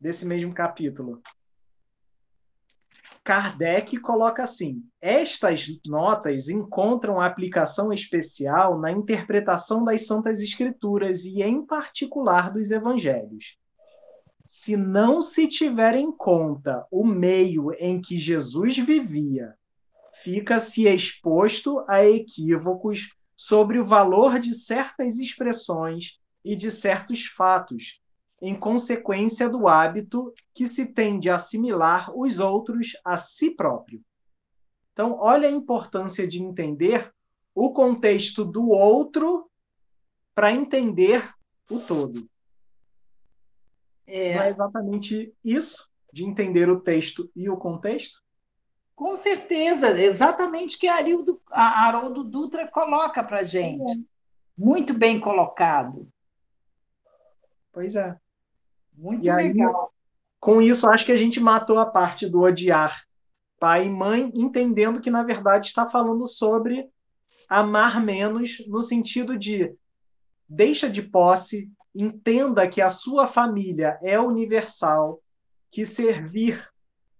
[0.00, 1.20] desse mesmo capítulo.
[3.28, 11.62] Kardec coloca assim: estas notas encontram aplicação especial na interpretação das Santas Escrituras e, em
[11.62, 13.58] particular, dos Evangelhos.
[14.46, 19.54] Se não se tiver em conta o meio em que Jesus vivia,
[20.22, 28.00] fica-se exposto a equívocos sobre o valor de certas expressões e de certos fatos,
[28.40, 34.00] em consequência do hábito que se tem de assimilar os outros a si próprio.
[34.92, 37.12] Então, olha a importância de entender
[37.54, 39.50] o contexto do outro
[40.34, 41.32] para entender
[41.68, 42.28] o todo.
[44.06, 44.34] É...
[44.34, 48.22] Não é exatamente isso, de entender o texto e o contexto?
[48.94, 53.90] Com certeza, exatamente que Arildo, Haroldo Dutra coloca para a gente.
[53.90, 54.04] É.
[54.56, 56.08] Muito bem colocado.
[57.72, 58.16] Pois é.
[58.98, 59.80] Muito e legal.
[59.82, 59.98] Aí,
[60.40, 63.02] com isso, acho que a gente matou a parte do odiar
[63.58, 66.88] pai e mãe, entendendo que, na verdade, está falando sobre
[67.48, 69.74] amar menos, no sentido de
[70.48, 75.20] deixa de posse, entenda que a sua família é universal,
[75.70, 76.68] que servir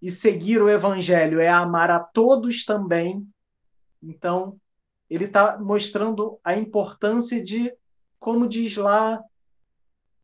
[0.01, 3.27] e seguir o evangelho é amar a todos também.
[4.03, 4.57] Então,
[5.11, 7.73] ele está mostrando a importância de,
[8.21, 9.21] como diz lá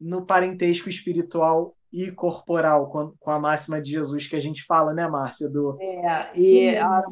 [0.00, 4.92] no parentesco espiritual e corporal, com, com a máxima de Jesus que a gente fala,
[4.92, 5.48] né, Márcia?
[5.48, 7.02] Do, é, e a,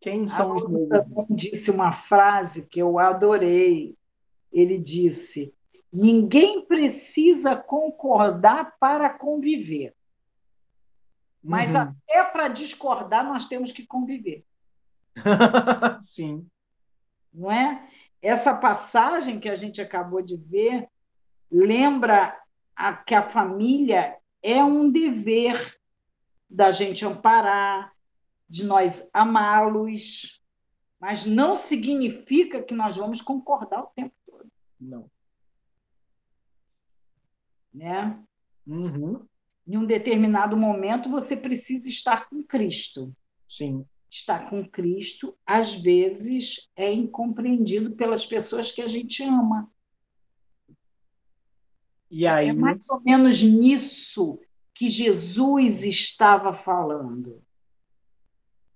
[0.00, 0.88] quem são os meus?
[0.88, 3.96] também disse uma frase que eu adorei.
[4.52, 5.54] Ele disse:
[5.92, 9.94] ninguém precisa concordar para conviver.
[11.42, 11.80] Mas uhum.
[11.80, 14.44] até para discordar, nós temos que conviver.
[16.00, 16.46] Sim.
[17.32, 17.88] Não é?
[18.20, 20.88] Essa passagem que a gente acabou de ver
[21.50, 22.38] lembra
[22.74, 25.78] a, que a família é um dever
[26.48, 27.92] da gente amparar,
[28.48, 30.42] de nós amá-los,
[30.98, 34.50] mas não significa que nós vamos concordar o tempo todo.
[34.80, 35.10] Não.
[37.74, 38.18] Né?
[38.66, 39.26] Uhum.
[39.66, 43.14] Em um determinado momento, você precisa estar com Cristo.
[43.48, 49.70] Sim estar com Cristo, às vezes é incompreendido pelas pessoas que a gente ama.
[52.10, 54.40] E aí, é mais ou menos nisso
[54.74, 57.42] que Jesus estava falando.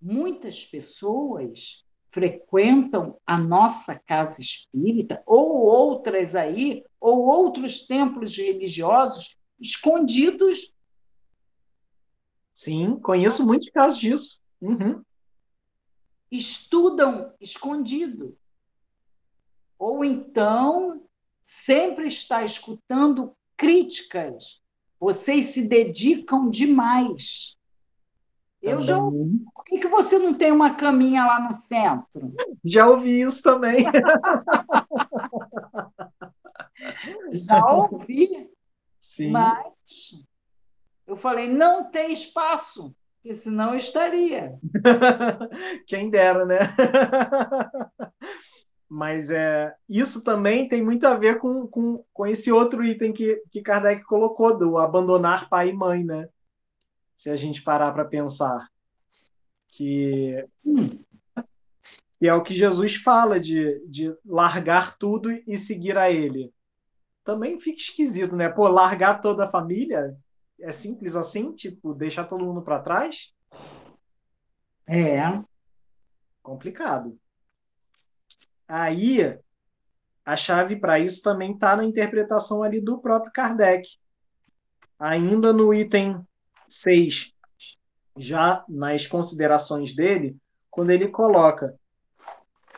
[0.01, 10.75] Muitas pessoas frequentam a nossa casa espírita, ou outras aí, ou outros templos religiosos escondidos.
[12.53, 14.41] Sim, conheço muitos casos disso.
[14.61, 15.03] Uhum
[16.33, 18.37] estudam escondido.
[19.79, 21.07] Ou então
[21.43, 24.63] sempre está escutando críticas.
[24.99, 27.57] Vocês se dedicam demais.
[28.61, 29.41] Eu já ouvi.
[29.55, 32.33] Por que, que você não tem uma caminha lá no centro?
[32.65, 33.85] Já ouvi isso também.
[37.33, 38.49] já ouvi.
[39.01, 39.33] Sim.
[39.33, 40.25] Mas
[41.07, 44.59] eu falei, não tem espaço porque senão eu estaria.
[45.87, 46.59] Quem dera, né?
[48.95, 53.43] Mas é, isso também tem muito a ver com, com, com esse outro item que,
[53.51, 56.29] que Kardec colocou, do abandonar pai e mãe, né?
[57.17, 58.69] Se a gente parar para pensar.
[59.69, 60.25] Que,
[62.19, 66.53] que é o que Jesus fala de, de largar tudo e seguir a ele.
[67.25, 68.51] Também fica esquisito, né?
[68.51, 70.15] Pô, largar toda a família,
[70.61, 71.51] é simples assim?
[71.55, 73.33] Tipo, deixar todo mundo para trás?
[74.87, 75.23] É.
[76.43, 77.19] Complicado.
[78.73, 79.39] Aí,
[80.25, 83.87] a chave para isso também está na interpretação ali do próprio Kardec.
[84.99, 86.27] Ainda no item
[86.67, 87.35] 6,
[88.17, 90.39] já nas considerações dele,
[90.71, 91.79] quando ele coloca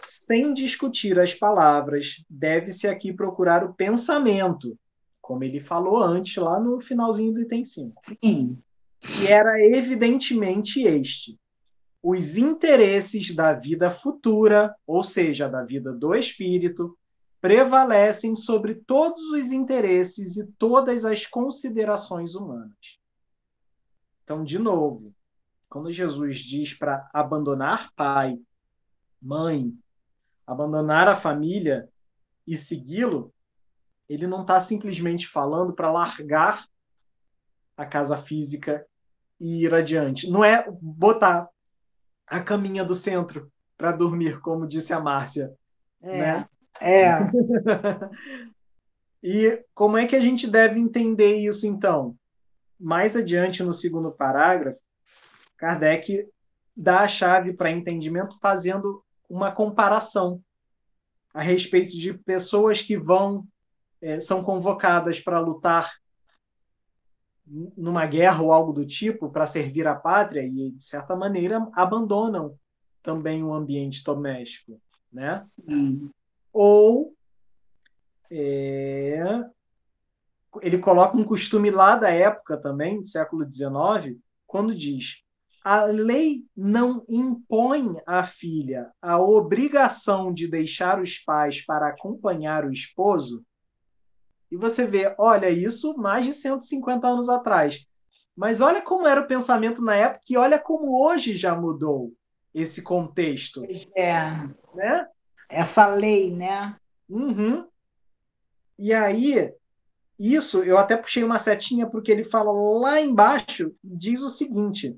[0.01, 4.77] sem discutir as palavras, deve-se aqui procurar o pensamento,
[5.23, 8.03] como ele falou antes, lá no finalzinho do item 5.
[8.21, 8.59] Sim.
[9.01, 11.39] Que era evidentemente este:
[12.07, 16.99] os interesses da vida futura, ou seja, da vida do espírito,
[17.41, 23.01] prevalecem sobre todos os interesses e todas as considerações humanas.
[24.23, 25.15] Então, de novo,
[25.67, 28.39] quando Jesus diz para abandonar pai,
[29.21, 29.73] mãe,
[30.47, 31.89] abandonar a família
[32.47, 33.33] e segui-lo,
[34.07, 36.67] ele não está simplesmente falando para largar
[37.79, 38.87] a casa física
[39.41, 40.29] e ir adiante.
[40.29, 41.49] Não é botar
[42.35, 45.53] a caminha do centro para dormir, como disse a Márcia.
[46.03, 46.19] É.
[46.19, 46.49] Né?
[46.81, 47.19] É.
[49.23, 52.17] e como é que a gente deve entender isso, então?
[52.79, 54.81] Mais adiante, no segundo parágrafo,
[55.57, 56.29] Kardec
[56.77, 60.43] dá a chave para entendimento fazendo uma comparação
[61.33, 63.47] a respeito de pessoas que vão
[64.03, 65.93] é, são convocadas para lutar
[67.47, 72.57] numa guerra ou algo do tipo para servir a pátria e de certa maneira abandonam
[73.03, 74.81] também o ambiente doméstico,
[75.13, 75.37] né?
[75.39, 76.11] Sim.
[76.53, 77.15] Ou
[78.31, 79.45] é,
[80.63, 85.23] ele coloca um costume lá da época também, do século XIX, quando diz:
[85.63, 92.73] a lei não impõe à filha a obrigação de deixar os pais para acompanhar o
[92.73, 93.45] esposo
[94.55, 97.85] e você vê, olha, isso mais de 150 anos atrás.
[98.37, 102.13] Mas olha como era o pensamento na época e olha como hoje já mudou
[102.55, 103.65] esse contexto.
[103.97, 104.21] É.
[104.73, 105.09] Né?
[105.49, 106.77] Essa lei, né?
[107.09, 107.67] Uhum.
[108.79, 109.53] E aí,
[110.17, 114.97] isso, eu até puxei uma setinha porque ele fala lá embaixo, diz o seguinte,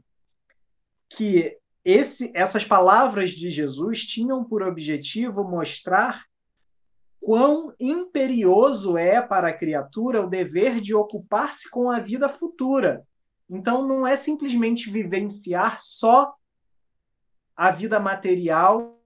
[1.08, 6.26] que esse, essas palavras de Jesus tinham por objetivo mostrar
[7.26, 13.02] quão imperioso é para a criatura o dever de ocupar-se com a vida futura.
[13.50, 16.32] Então, não é simplesmente vivenciar só
[17.56, 19.02] a vida material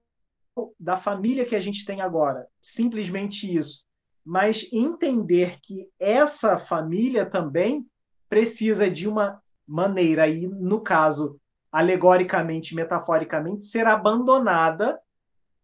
[0.79, 3.85] da família que a gente tem agora, simplesmente isso,
[4.23, 7.87] mas entender que essa família também
[8.29, 11.41] precisa de uma maneira, e no caso,
[11.71, 14.99] alegoricamente, metaforicamente, ser abandonada,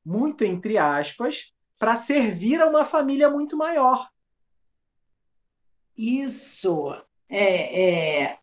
[0.03, 4.09] muito entre aspas, para servir a uma família muito maior.
[5.97, 6.93] Isso.
[7.29, 8.39] É, é...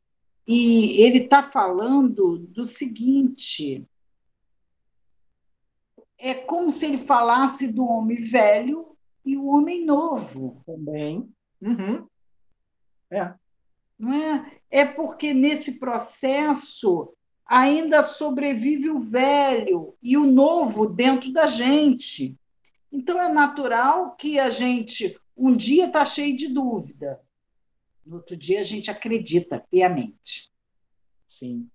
[0.47, 3.87] E ele está falando do seguinte:
[6.18, 10.62] é como se ele falasse do homem velho e o homem novo.
[10.66, 11.28] Também.
[11.61, 12.07] Uhum.
[13.11, 13.32] É.
[13.99, 14.53] Não é?
[14.70, 17.14] é porque nesse processo
[17.47, 22.37] ainda sobrevive o velho e o novo dentro da gente.
[22.95, 27.20] Então é natural que a gente um dia está cheio de dúvida,
[28.07, 30.49] no outro dia a gente acredita piamente.
[31.26, 31.68] Sim.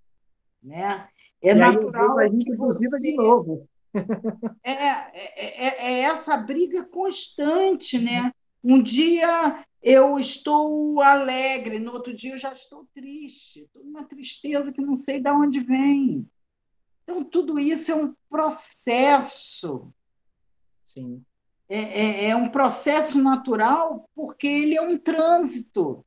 [0.64, 1.10] Né?
[1.42, 3.68] É e natural aí, a gente que você de novo.
[4.64, 8.32] É, é, é, é, essa briga constante, né?
[8.64, 14.72] Um dia eu estou alegre, no outro dia eu já estou triste, estou numa tristeza
[14.72, 16.30] que não sei de onde vem.
[17.04, 19.92] Então, tudo isso é um processo.
[21.00, 21.24] Sim.
[21.70, 26.04] É, é, é, um processo natural porque ele é um trânsito.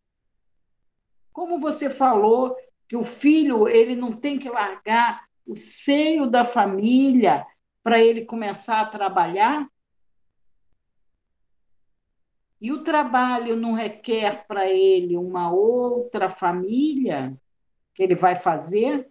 [1.32, 2.56] Como você falou,
[2.88, 7.46] que o filho ele não tem que largar o seio da família
[7.82, 9.66] para ele começar a trabalhar.
[12.60, 17.34] E o trabalho não requer para ele uma outra família
[17.94, 19.10] que ele vai fazer.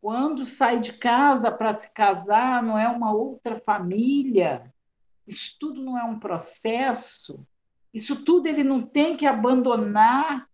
[0.00, 4.73] Quando sai de casa para se casar, não é uma outra família.
[5.26, 7.46] Isso tudo não é um processo.
[7.92, 10.48] Isso tudo ele não tem que abandonar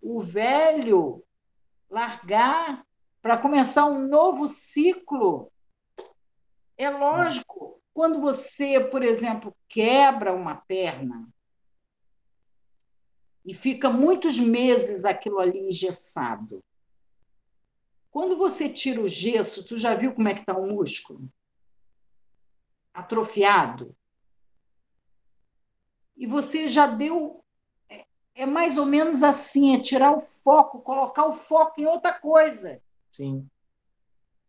[0.00, 1.24] o velho,
[1.88, 2.84] largar
[3.20, 5.50] para começar um novo ciclo.
[6.76, 7.80] É lógico, Sim.
[7.94, 11.28] quando você, por exemplo, quebra uma perna
[13.44, 16.62] e fica muitos meses aquilo ali engessado,
[18.10, 21.32] quando você tira o gesso, tu já viu como é que está o músculo?
[22.92, 23.96] Atrofiado.
[26.22, 27.42] E você já deu.
[27.90, 28.04] É,
[28.36, 32.80] é mais ou menos assim: é tirar o foco, colocar o foco em outra coisa.
[33.08, 33.44] Sim.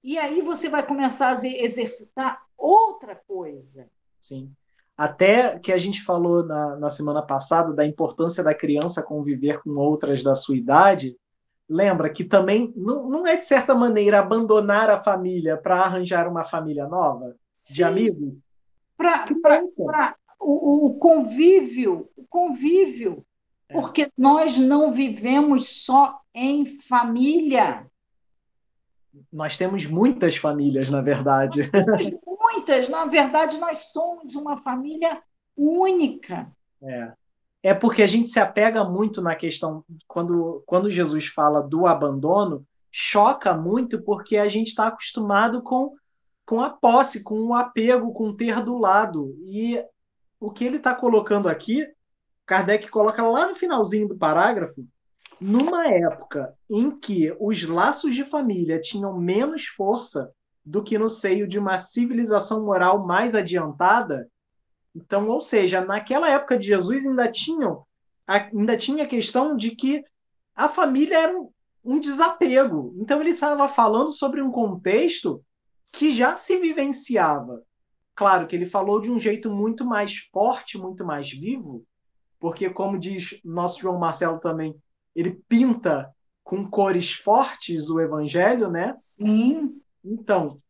[0.04, 3.90] E aí você vai começar a exercitar outra coisa.
[4.22, 4.52] Sim.
[4.96, 9.72] Até que a gente falou na, na semana passada da importância da criança conviver com
[9.72, 11.18] outras da sua idade,
[11.68, 16.46] lembra que também não, não é, de certa maneira, abandonar a família para arranjar uma
[16.46, 17.74] família nova Sim.
[17.74, 18.36] de amigos?
[18.96, 19.26] Para
[20.44, 23.26] o, o convívio, o convívio,
[23.70, 23.74] é.
[23.74, 27.86] porque nós não vivemos só em família.
[29.32, 31.60] Nós temos muitas famílias, na verdade.
[32.26, 35.22] Muitas, na verdade, nós somos uma família
[35.56, 36.52] única.
[36.82, 37.14] É.
[37.62, 42.66] É porque a gente se apega muito na questão, quando, quando Jesus fala do abandono,
[42.92, 45.94] choca muito porque a gente está acostumado com,
[46.46, 49.34] com a posse, com o apego, com ter do lado.
[49.46, 49.82] E
[50.44, 51.88] o que ele está colocando aqui,
[52.46, 54.86] Kardec coloca lá no finalzinho do parágrafo,
[55.40, 60.30] numa época em que os laços de família tinham menos força
[60.66, 64.30] do que no seio de uma civilização moral mais adiantada,
[64.94, 67.86] então, ou seja, naquela época de Jesus ainda tinham
[68.28, 70.04] ainda tinha a questão de que
[70.54, 71.50] a família era um,
[71.86, 72.94] um desapego.
[72.98, 75.42] Então ele estava falando sobre um contexto
[75.90, 77.64] que já se vivenciava.
[78.16, 81.84] Claro que ele falou de um jeito muito mais forte, muito mais vivo,
[82.40, 84.76] porque como diz nosso João Marcelo também,
[85.16, 88.94] ele pinta com cores fortes o evangelho, né?
[88.98, 89.82] Sim.
[90.04, 90.62] Então,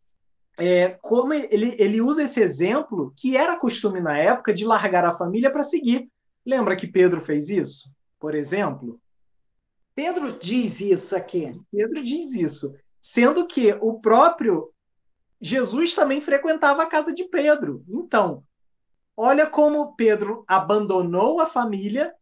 [0.57, 5.17] é, como ele, ele usa esse exemplo, que era costume na época, de largar a
[5.17, 6.07] família para seguir.
[6.45, 7.89] Lembra que Pedro fez isso,
[8.19, 8.99] por exemplo?
[9.95, 11.59] Pedro diz isso aqui.
[11.71, 12.73] Pedro diz isso.
[13.01, 14.72] Sendo que o próprio
[15.43, 17.83] Jesus também frequentava a casa de Pedro.
[17.89, 18.45] Então,
[19.15, 22.15] olha como Pedro abandonou a família,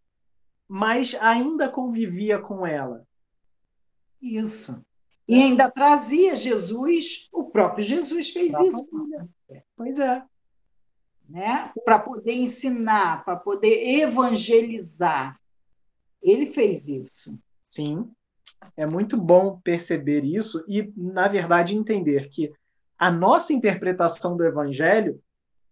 [0.68, 3.06] mas ainda convivia com ela.
[4.20, 4.84] Isso.
[5.28, 8.90] E ainda trazia Jesus, o próprio Jesus fez pra isso.
[8.90, 9.30] Família.
[9.76, 10.24] Pois é.
[11.30, 11.72] Né?
[11.86, 15.40] Para poder ensinar, para poder evangelizar.
[16.24, 17.40] Ele fez isso.
[17.62, 18.12] Sim.
[18.76, 22.52] É muito bom perceber isso e, na verdade, entender que
[23.02, 25.20] a nossa interpretação do evangelho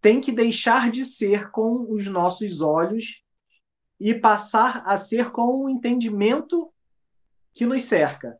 [0.02, 3.22] tem que deixar de ser com os nossos olhos
[4.00, 6.72] e passar a ser com o entendimento
[7.54, 8.36] que nos cerca.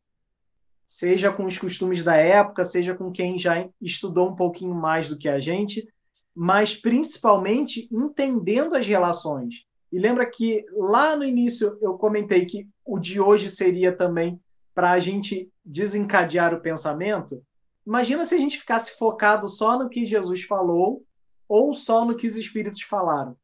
[0.85, 5.17] Seja com os costumes da época, seja com quem já estudou um pouquinho mais do
[5.17, 5.89] que a gente,
[6.35, 9.67] mas principalmente entendendo as relações.
[9.93, 14.41] E lembra que lá no início eu comentei que o de hoje seria também
[14.75, 17.41] para a gente desencadear o pensamento?
[17.87, 21.05] Imagina se a gente ficasse focado só no que Jesus falou
[21.49, 23.37] ou só no que os espíritos falaram.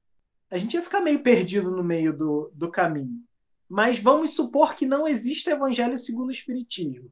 [0.50, 3.20] A gente ia ficar meio perdido no meio do, do caminho.
[3.68, 7.10] Mas vamos supor que não existe evangelho segundo o Espiritismo.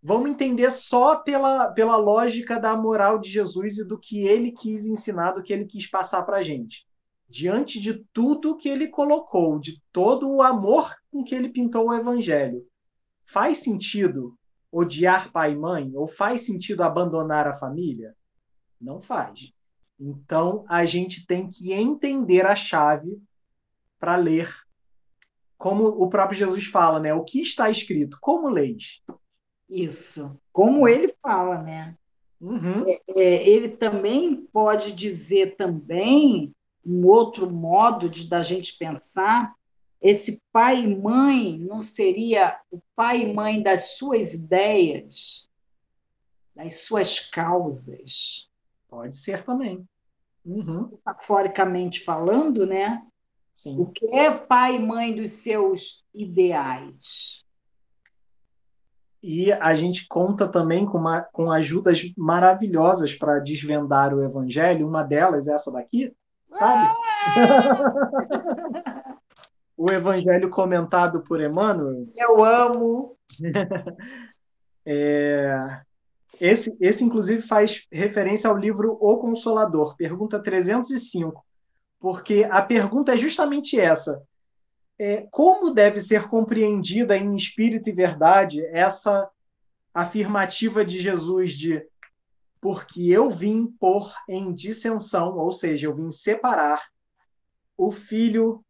[0.00, 4.86] Vamos entender só pela, pela lógica da moral de Jesus e do que ele quis
[4.86, 6.86] ensinar, do que ele quis passar para a gente.
[7.28, 11.94] Diante de tudo que ele colocou, de todo o amor com que ele pintou o
[11.94, 12.64] evangelho,
[13.24, 14.38] faz sentido
[14.70, 15.92] odiar pai e mãe?
[15.94, 18.14] Ou faz sentido abandonar a família?
[18.80, 19.52] Não faz.
[19.98, 23.20] Então, a gente tem que entender a chave
[23.98, 24.54] para ler.
[25.56, 27.14] Como o próprio Jesus fala, né?
[27.14, 28.18] O que está escrito?
[28.20, 29.02] Como leis?
[29.68, 30.38] Isso.
[30.52, 31.96] Como ele fala, né?
[32.40, 32.84] Uhum.
[32.86, 36.54] É, é, ele também pode dizer também
[36.84, 39.55] um outro modo de da gente pensar
[40.06, 45.50] esse pai e mãe não seria o pai e mãe das suas ideias,
[46.54, 48.48] das suas causas?
[48.88, 49.84] Pode ser também.
[50.44, 50.88] Uhum.
[50.92, 53.02] Metaforicamente falando, né?
[53.52, 53.80] Sim.
[53.80, 57.44] O que é pai e mãe dos seus ideais?
[59.20, 64.86] E a gente conta também com, uma, com ajudas maravilhosas para desvendar o evangelho.
[64.86, 66.14] Uma delas é essa daqui,
[66.52, 66.94] sabe?
[67.34, 69.02] Ah!
[69.76, 72.04] o evangelho comentado por Emmanuel.
[72.16, 73.16] Eu amo.
[74.86, 75.80] é,
[76.40, 81.44] esse, esse, inclusive, faz referência ao livro O Consolador, pergunta 305,
[82.00, 84.22] porque a pergunta é justamente essa.
[84.98, 89.28] É, como deve ser compreendida em espírito e verdade essa
[89.92, 91.86] afirmativa de Jesus de
[92.60, 96.82] porque eu vim pôr em dissensão, ou seja, eu vim separar
[97.76, 98.64] o filho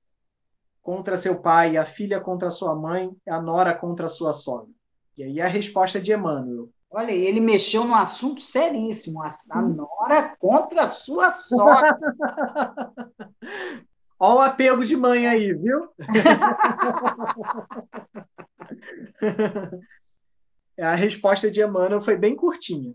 [0.87, 4.71] contra seu pai, a filha contra sua mãe, a nora contra sua sogra.
[5.19, 6.69] E aí a resposta de Emmanuel.
[6.89, 11.99] Olha, ele mexeu num assunto seríssimo, a, a nora contra a sua sogra.
[14.17, 15.89] Olha o apego de mãe aí, viu?
[20.81, 22.95] a resposta de Emmanuel foi bem curtinha.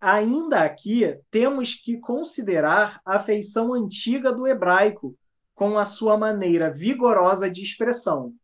[0.00, 5.16] Ainda aqui, temos que considerar a feição antiga do hebraico,
[5.62, 8.34] com a sua maneira vigorosa de expressão.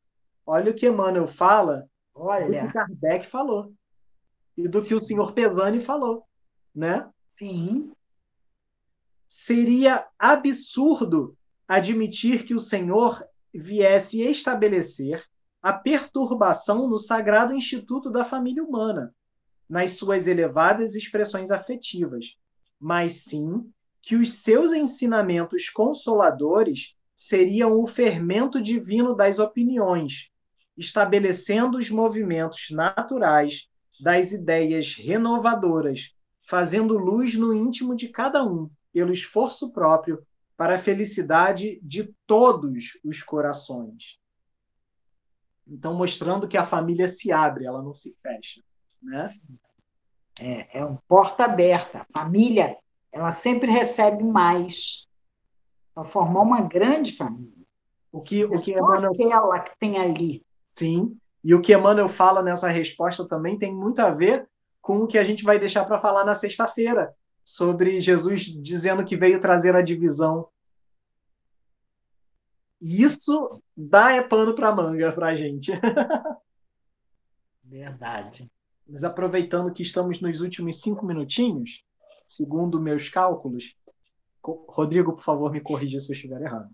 [0.46, 2.62] Olha o que Emmanuel fala, Olha.
[2.62, 3.74] do que Kardec falou
[4.56, 4.86] e do Sim.
[4.86, 6.22] que o senhor Pesani falou,
[6.72, 7.10] né?
[7.28, 7.90] Sim.
[9.28, 15.24] Seria absurdo admitir que o Senhor viesse estabelecer
[15.60, 19.12] a perturbação no sagrado instituto da família humana,
[19.68, 22.36] nas suas elevadas expressões afetivas,
[22.78, 23.68] mas sim
[24.00, 30.30] que os seus ensinamentos consoladores seriam o fermento divino das opiniões,
[30.76, 33.66] estabelecendo os movimentos naturais
[34.00, 36.14] das ideias renovadoras,
[36.46, 40.24] fazendo luz no íntimo de cada um, pelo esforço próprio,
[40.56, 44.20] para a felicidade de todos os corações.
[45.66, 48.62] Então, mostrando que a família se abre, ela não se fecha.
[49.02, 49.28] Né?
[50.40, 52.02] É, é um porta aberta.
[52.02, 52.76] A família,
[53.10, 55.07] ela sempre recebe mais
[55.98, 57.66] para formar uma grande família.
[58.12, 59.10] O que, o que é só Emmanuel...
[59.10, 60.46] aquela que tem ali.
[60.64, 64.48] Sim, e o que Emmanuel fala nessa resposta também tem muito a ver
[64.80, 67.12] com o que a gente vai deixar para falar na sexta-feira,
[67.44, 70.48] sobre Jesus dizendo que veio trazer a divisão.
[72.80, 75.72] Isso dá é pano para manga para a gente.
[77.64, 78.48] Verdade.
[78.86, 81.84] Mas aproveitando que estamos nos últimos cinco minutinhos,
[82.24, 83.74] segundo meus cálculos,
[84.68, 86.70] Rodrigo, por favor, me corrija se eu estiver errado.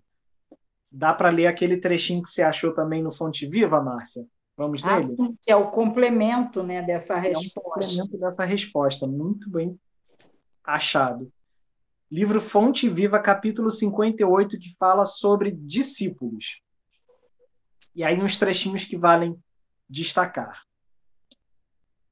[0.91, 4.25] Dá para ler aquele trechinho que você achou também no Fonte Viva, Márcia?
[4.57, 5.03] Vamos ah, nele?
[5.03, 7.59] Sim, que é o complemento né, dessa resposta.
[7.59, 9.77] É um complemento dessa resposta, muito bem
[10.63, 11.31] achado.
[12.09, 16.61] Livro Fonte Viva, capítulo 58, que fala sobre discípulos.
[17.95, 19.35] E aí uns trechinhos que valem
[19.89, 20.64] destacar.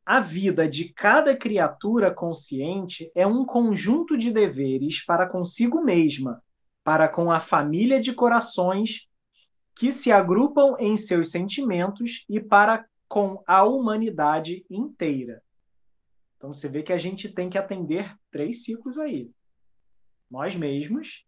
[0.06, 6.44] A vida de cada criatura consciente é um conjunto de deveres para consigo mesma,
[6.84, 9.08] para com a família de corações
[9.76, 15.42] que se agrupam em seus sentimentos e para com a humanidade inteira.
[16.36, 19.32] Então você vê que a gente tem que atender três ciclos aí:
[20.30, 21.26] nós mesmos,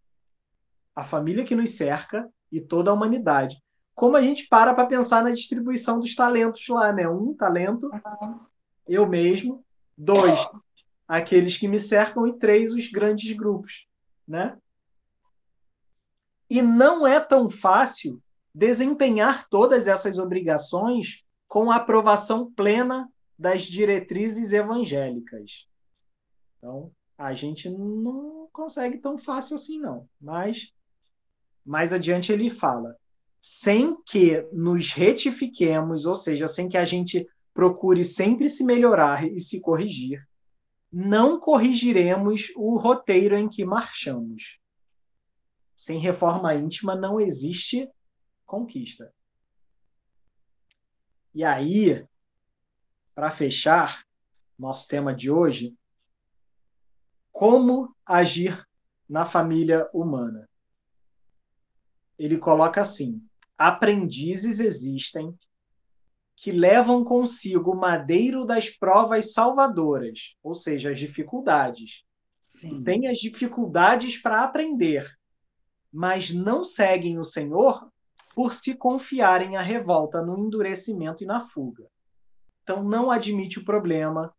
[0.93, 3.57] a família que nos cerca e toda a humanidade.
[3.93, 7.07] Como a gente para para pensar na distribuição dos talentos lá, né?
[7.07, 7.89] Um talento,
[8.88, 9.63] eu mesmo.
[9.97, 10.45] Dois,
[11.07, 12.27] aqueles que me cercam.
[12.27, 13.88] E três, os grandes grupos,
[14.27, 14.57] né?
[16.49, 18.21] E não é tão fácil
[18.53, 25.67] desempenhar todas essas obrigações com a aprovação plena das diretrizes evangélicas.
[26.57, 30.07] Então, a gente não consegue tão fácil assim, não.
[30.19, 30.73] Mas,
[31.65, 32.95] mais adiante, ele fala:
[33.41, 39.39] sem que nos retifiquemos, ou seja, sem que a gente procure sempre se melhorar e
[39.39, 40.28] se corrigir,
[40.91, 44.60] não corrigiremos o roteiro em que marchamos.
[45.74, 47.89] Sem reforma íntima não existe
[48.45, 49.14] conquista.
[51.34, 52.06] E aí,
[53.14, 54.06] para fechar
[54.60, 55.74] nosso tema de hoje,
[57.32, 58.68] como agir
[59.08, 60.49] na família humana?
[62.20, 63.26] Ele coloca assim:
[63.58, 65.38] aprendizes existem
[66.36, 72.03] que levam consigo o madeiro das provas salvadoras, ou seja, as dificuldades.
[72.41, 72.83] Sim.
[72.83, 75.09] Tem as dificuldades para aprender,
[75.91, 77.89] mas não seguem o Senhor
[78.36, 81.88] por se confiarem à revolta, no endurecimento e na fuga.
[82.63, 84.33] Então não admite o problema,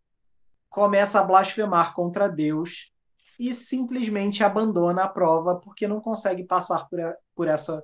[0.69, 2.93] começa a blasfemar contra Deus
[3.39, 7.83] e simplesmente abandona a prova porque não consegue passar por, a, por essa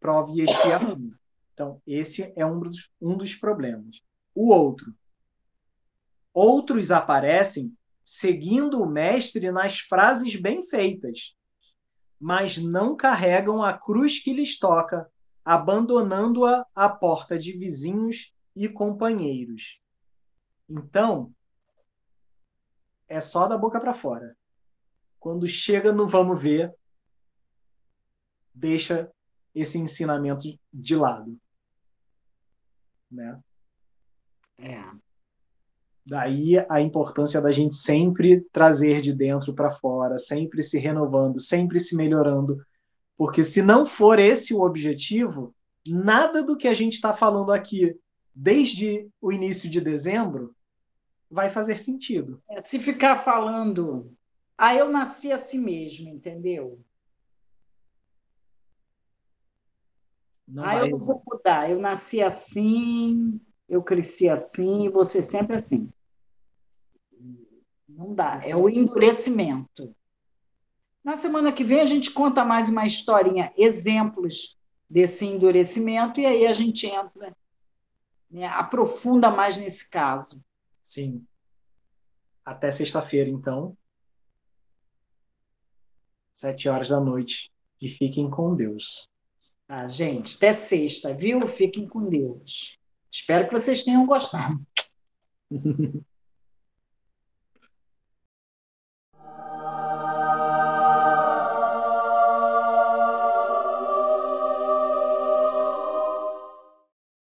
[0.00, 0.98] prova e expiação.
[1.56, 4.02] Então, esse é um dos, um dos problemas.
[4.34, 4.94] O outro.
[6.34, 11.34] Outros aparecem seguindo o mestre nas frases bem feitas,
[12.20, 15.10] mas não carregam a cruz que lhes toca
[15.42, 19.80] abandonando-a à porta de vizinhos e companheiros.
[20.68, 21.32] Então,
[23.08, 24.36] é só da boca para fora.
[25.18, 26.74] Quando chega no vamos ver,
[28.52, 29.10] deixa
[29.54, 31.40] esse ensinamento de lado.
[33.10, 33.38] Né?
[34.58, 34.82] É.
[36.04, 41.80] Daí a importância da gente sempre trazer de dentro para fora, sempre se renovando, sempre
[41.80, 42.64] se melhorando,
[43.16, 45.54] porque se não for esse o objetivo,
[45.86, 47.98] nada do que a gente está falando aqui
[48.32, 50.54] desde o início de dezembro
[51.28, 52.40] vai fazer sentido.
[52.48, 54.12] É, se ficar falando,
[54.56, 56.78] ah, eu nasci assim mesmo, entendeu?
[60.46, 60.82] Não ah, vai...
[60.82, 65.90] eu não vou mudar, eu nasci assim, eu cresci assim, você sempre assim.
[67.88, 69.94] Não dá, é o endurecimento.
[71.02, 76.46] Na semana que vem a gente conta mais uma historinha, exemplos desse endurecimento, e aí
[76.46, 77.36] a gente entra,
[78.30, 80.44] né, aprofunda mais nesse caso.
[80.82, 81.26] Sim.
[82.44, 83.76] Até sexta-feira, então.
[86.32, 87.50] Sete horas da noite.
[87.80, 89.10] E fiquem com Deus.
[89.66, 90.36] Tá, gente?
[90.36, 91.46] Até sexta, viu?
[91.48, 92.78] Fiquem com Deus.
[93.10, 94.60] Espero que vocês tenham gostado.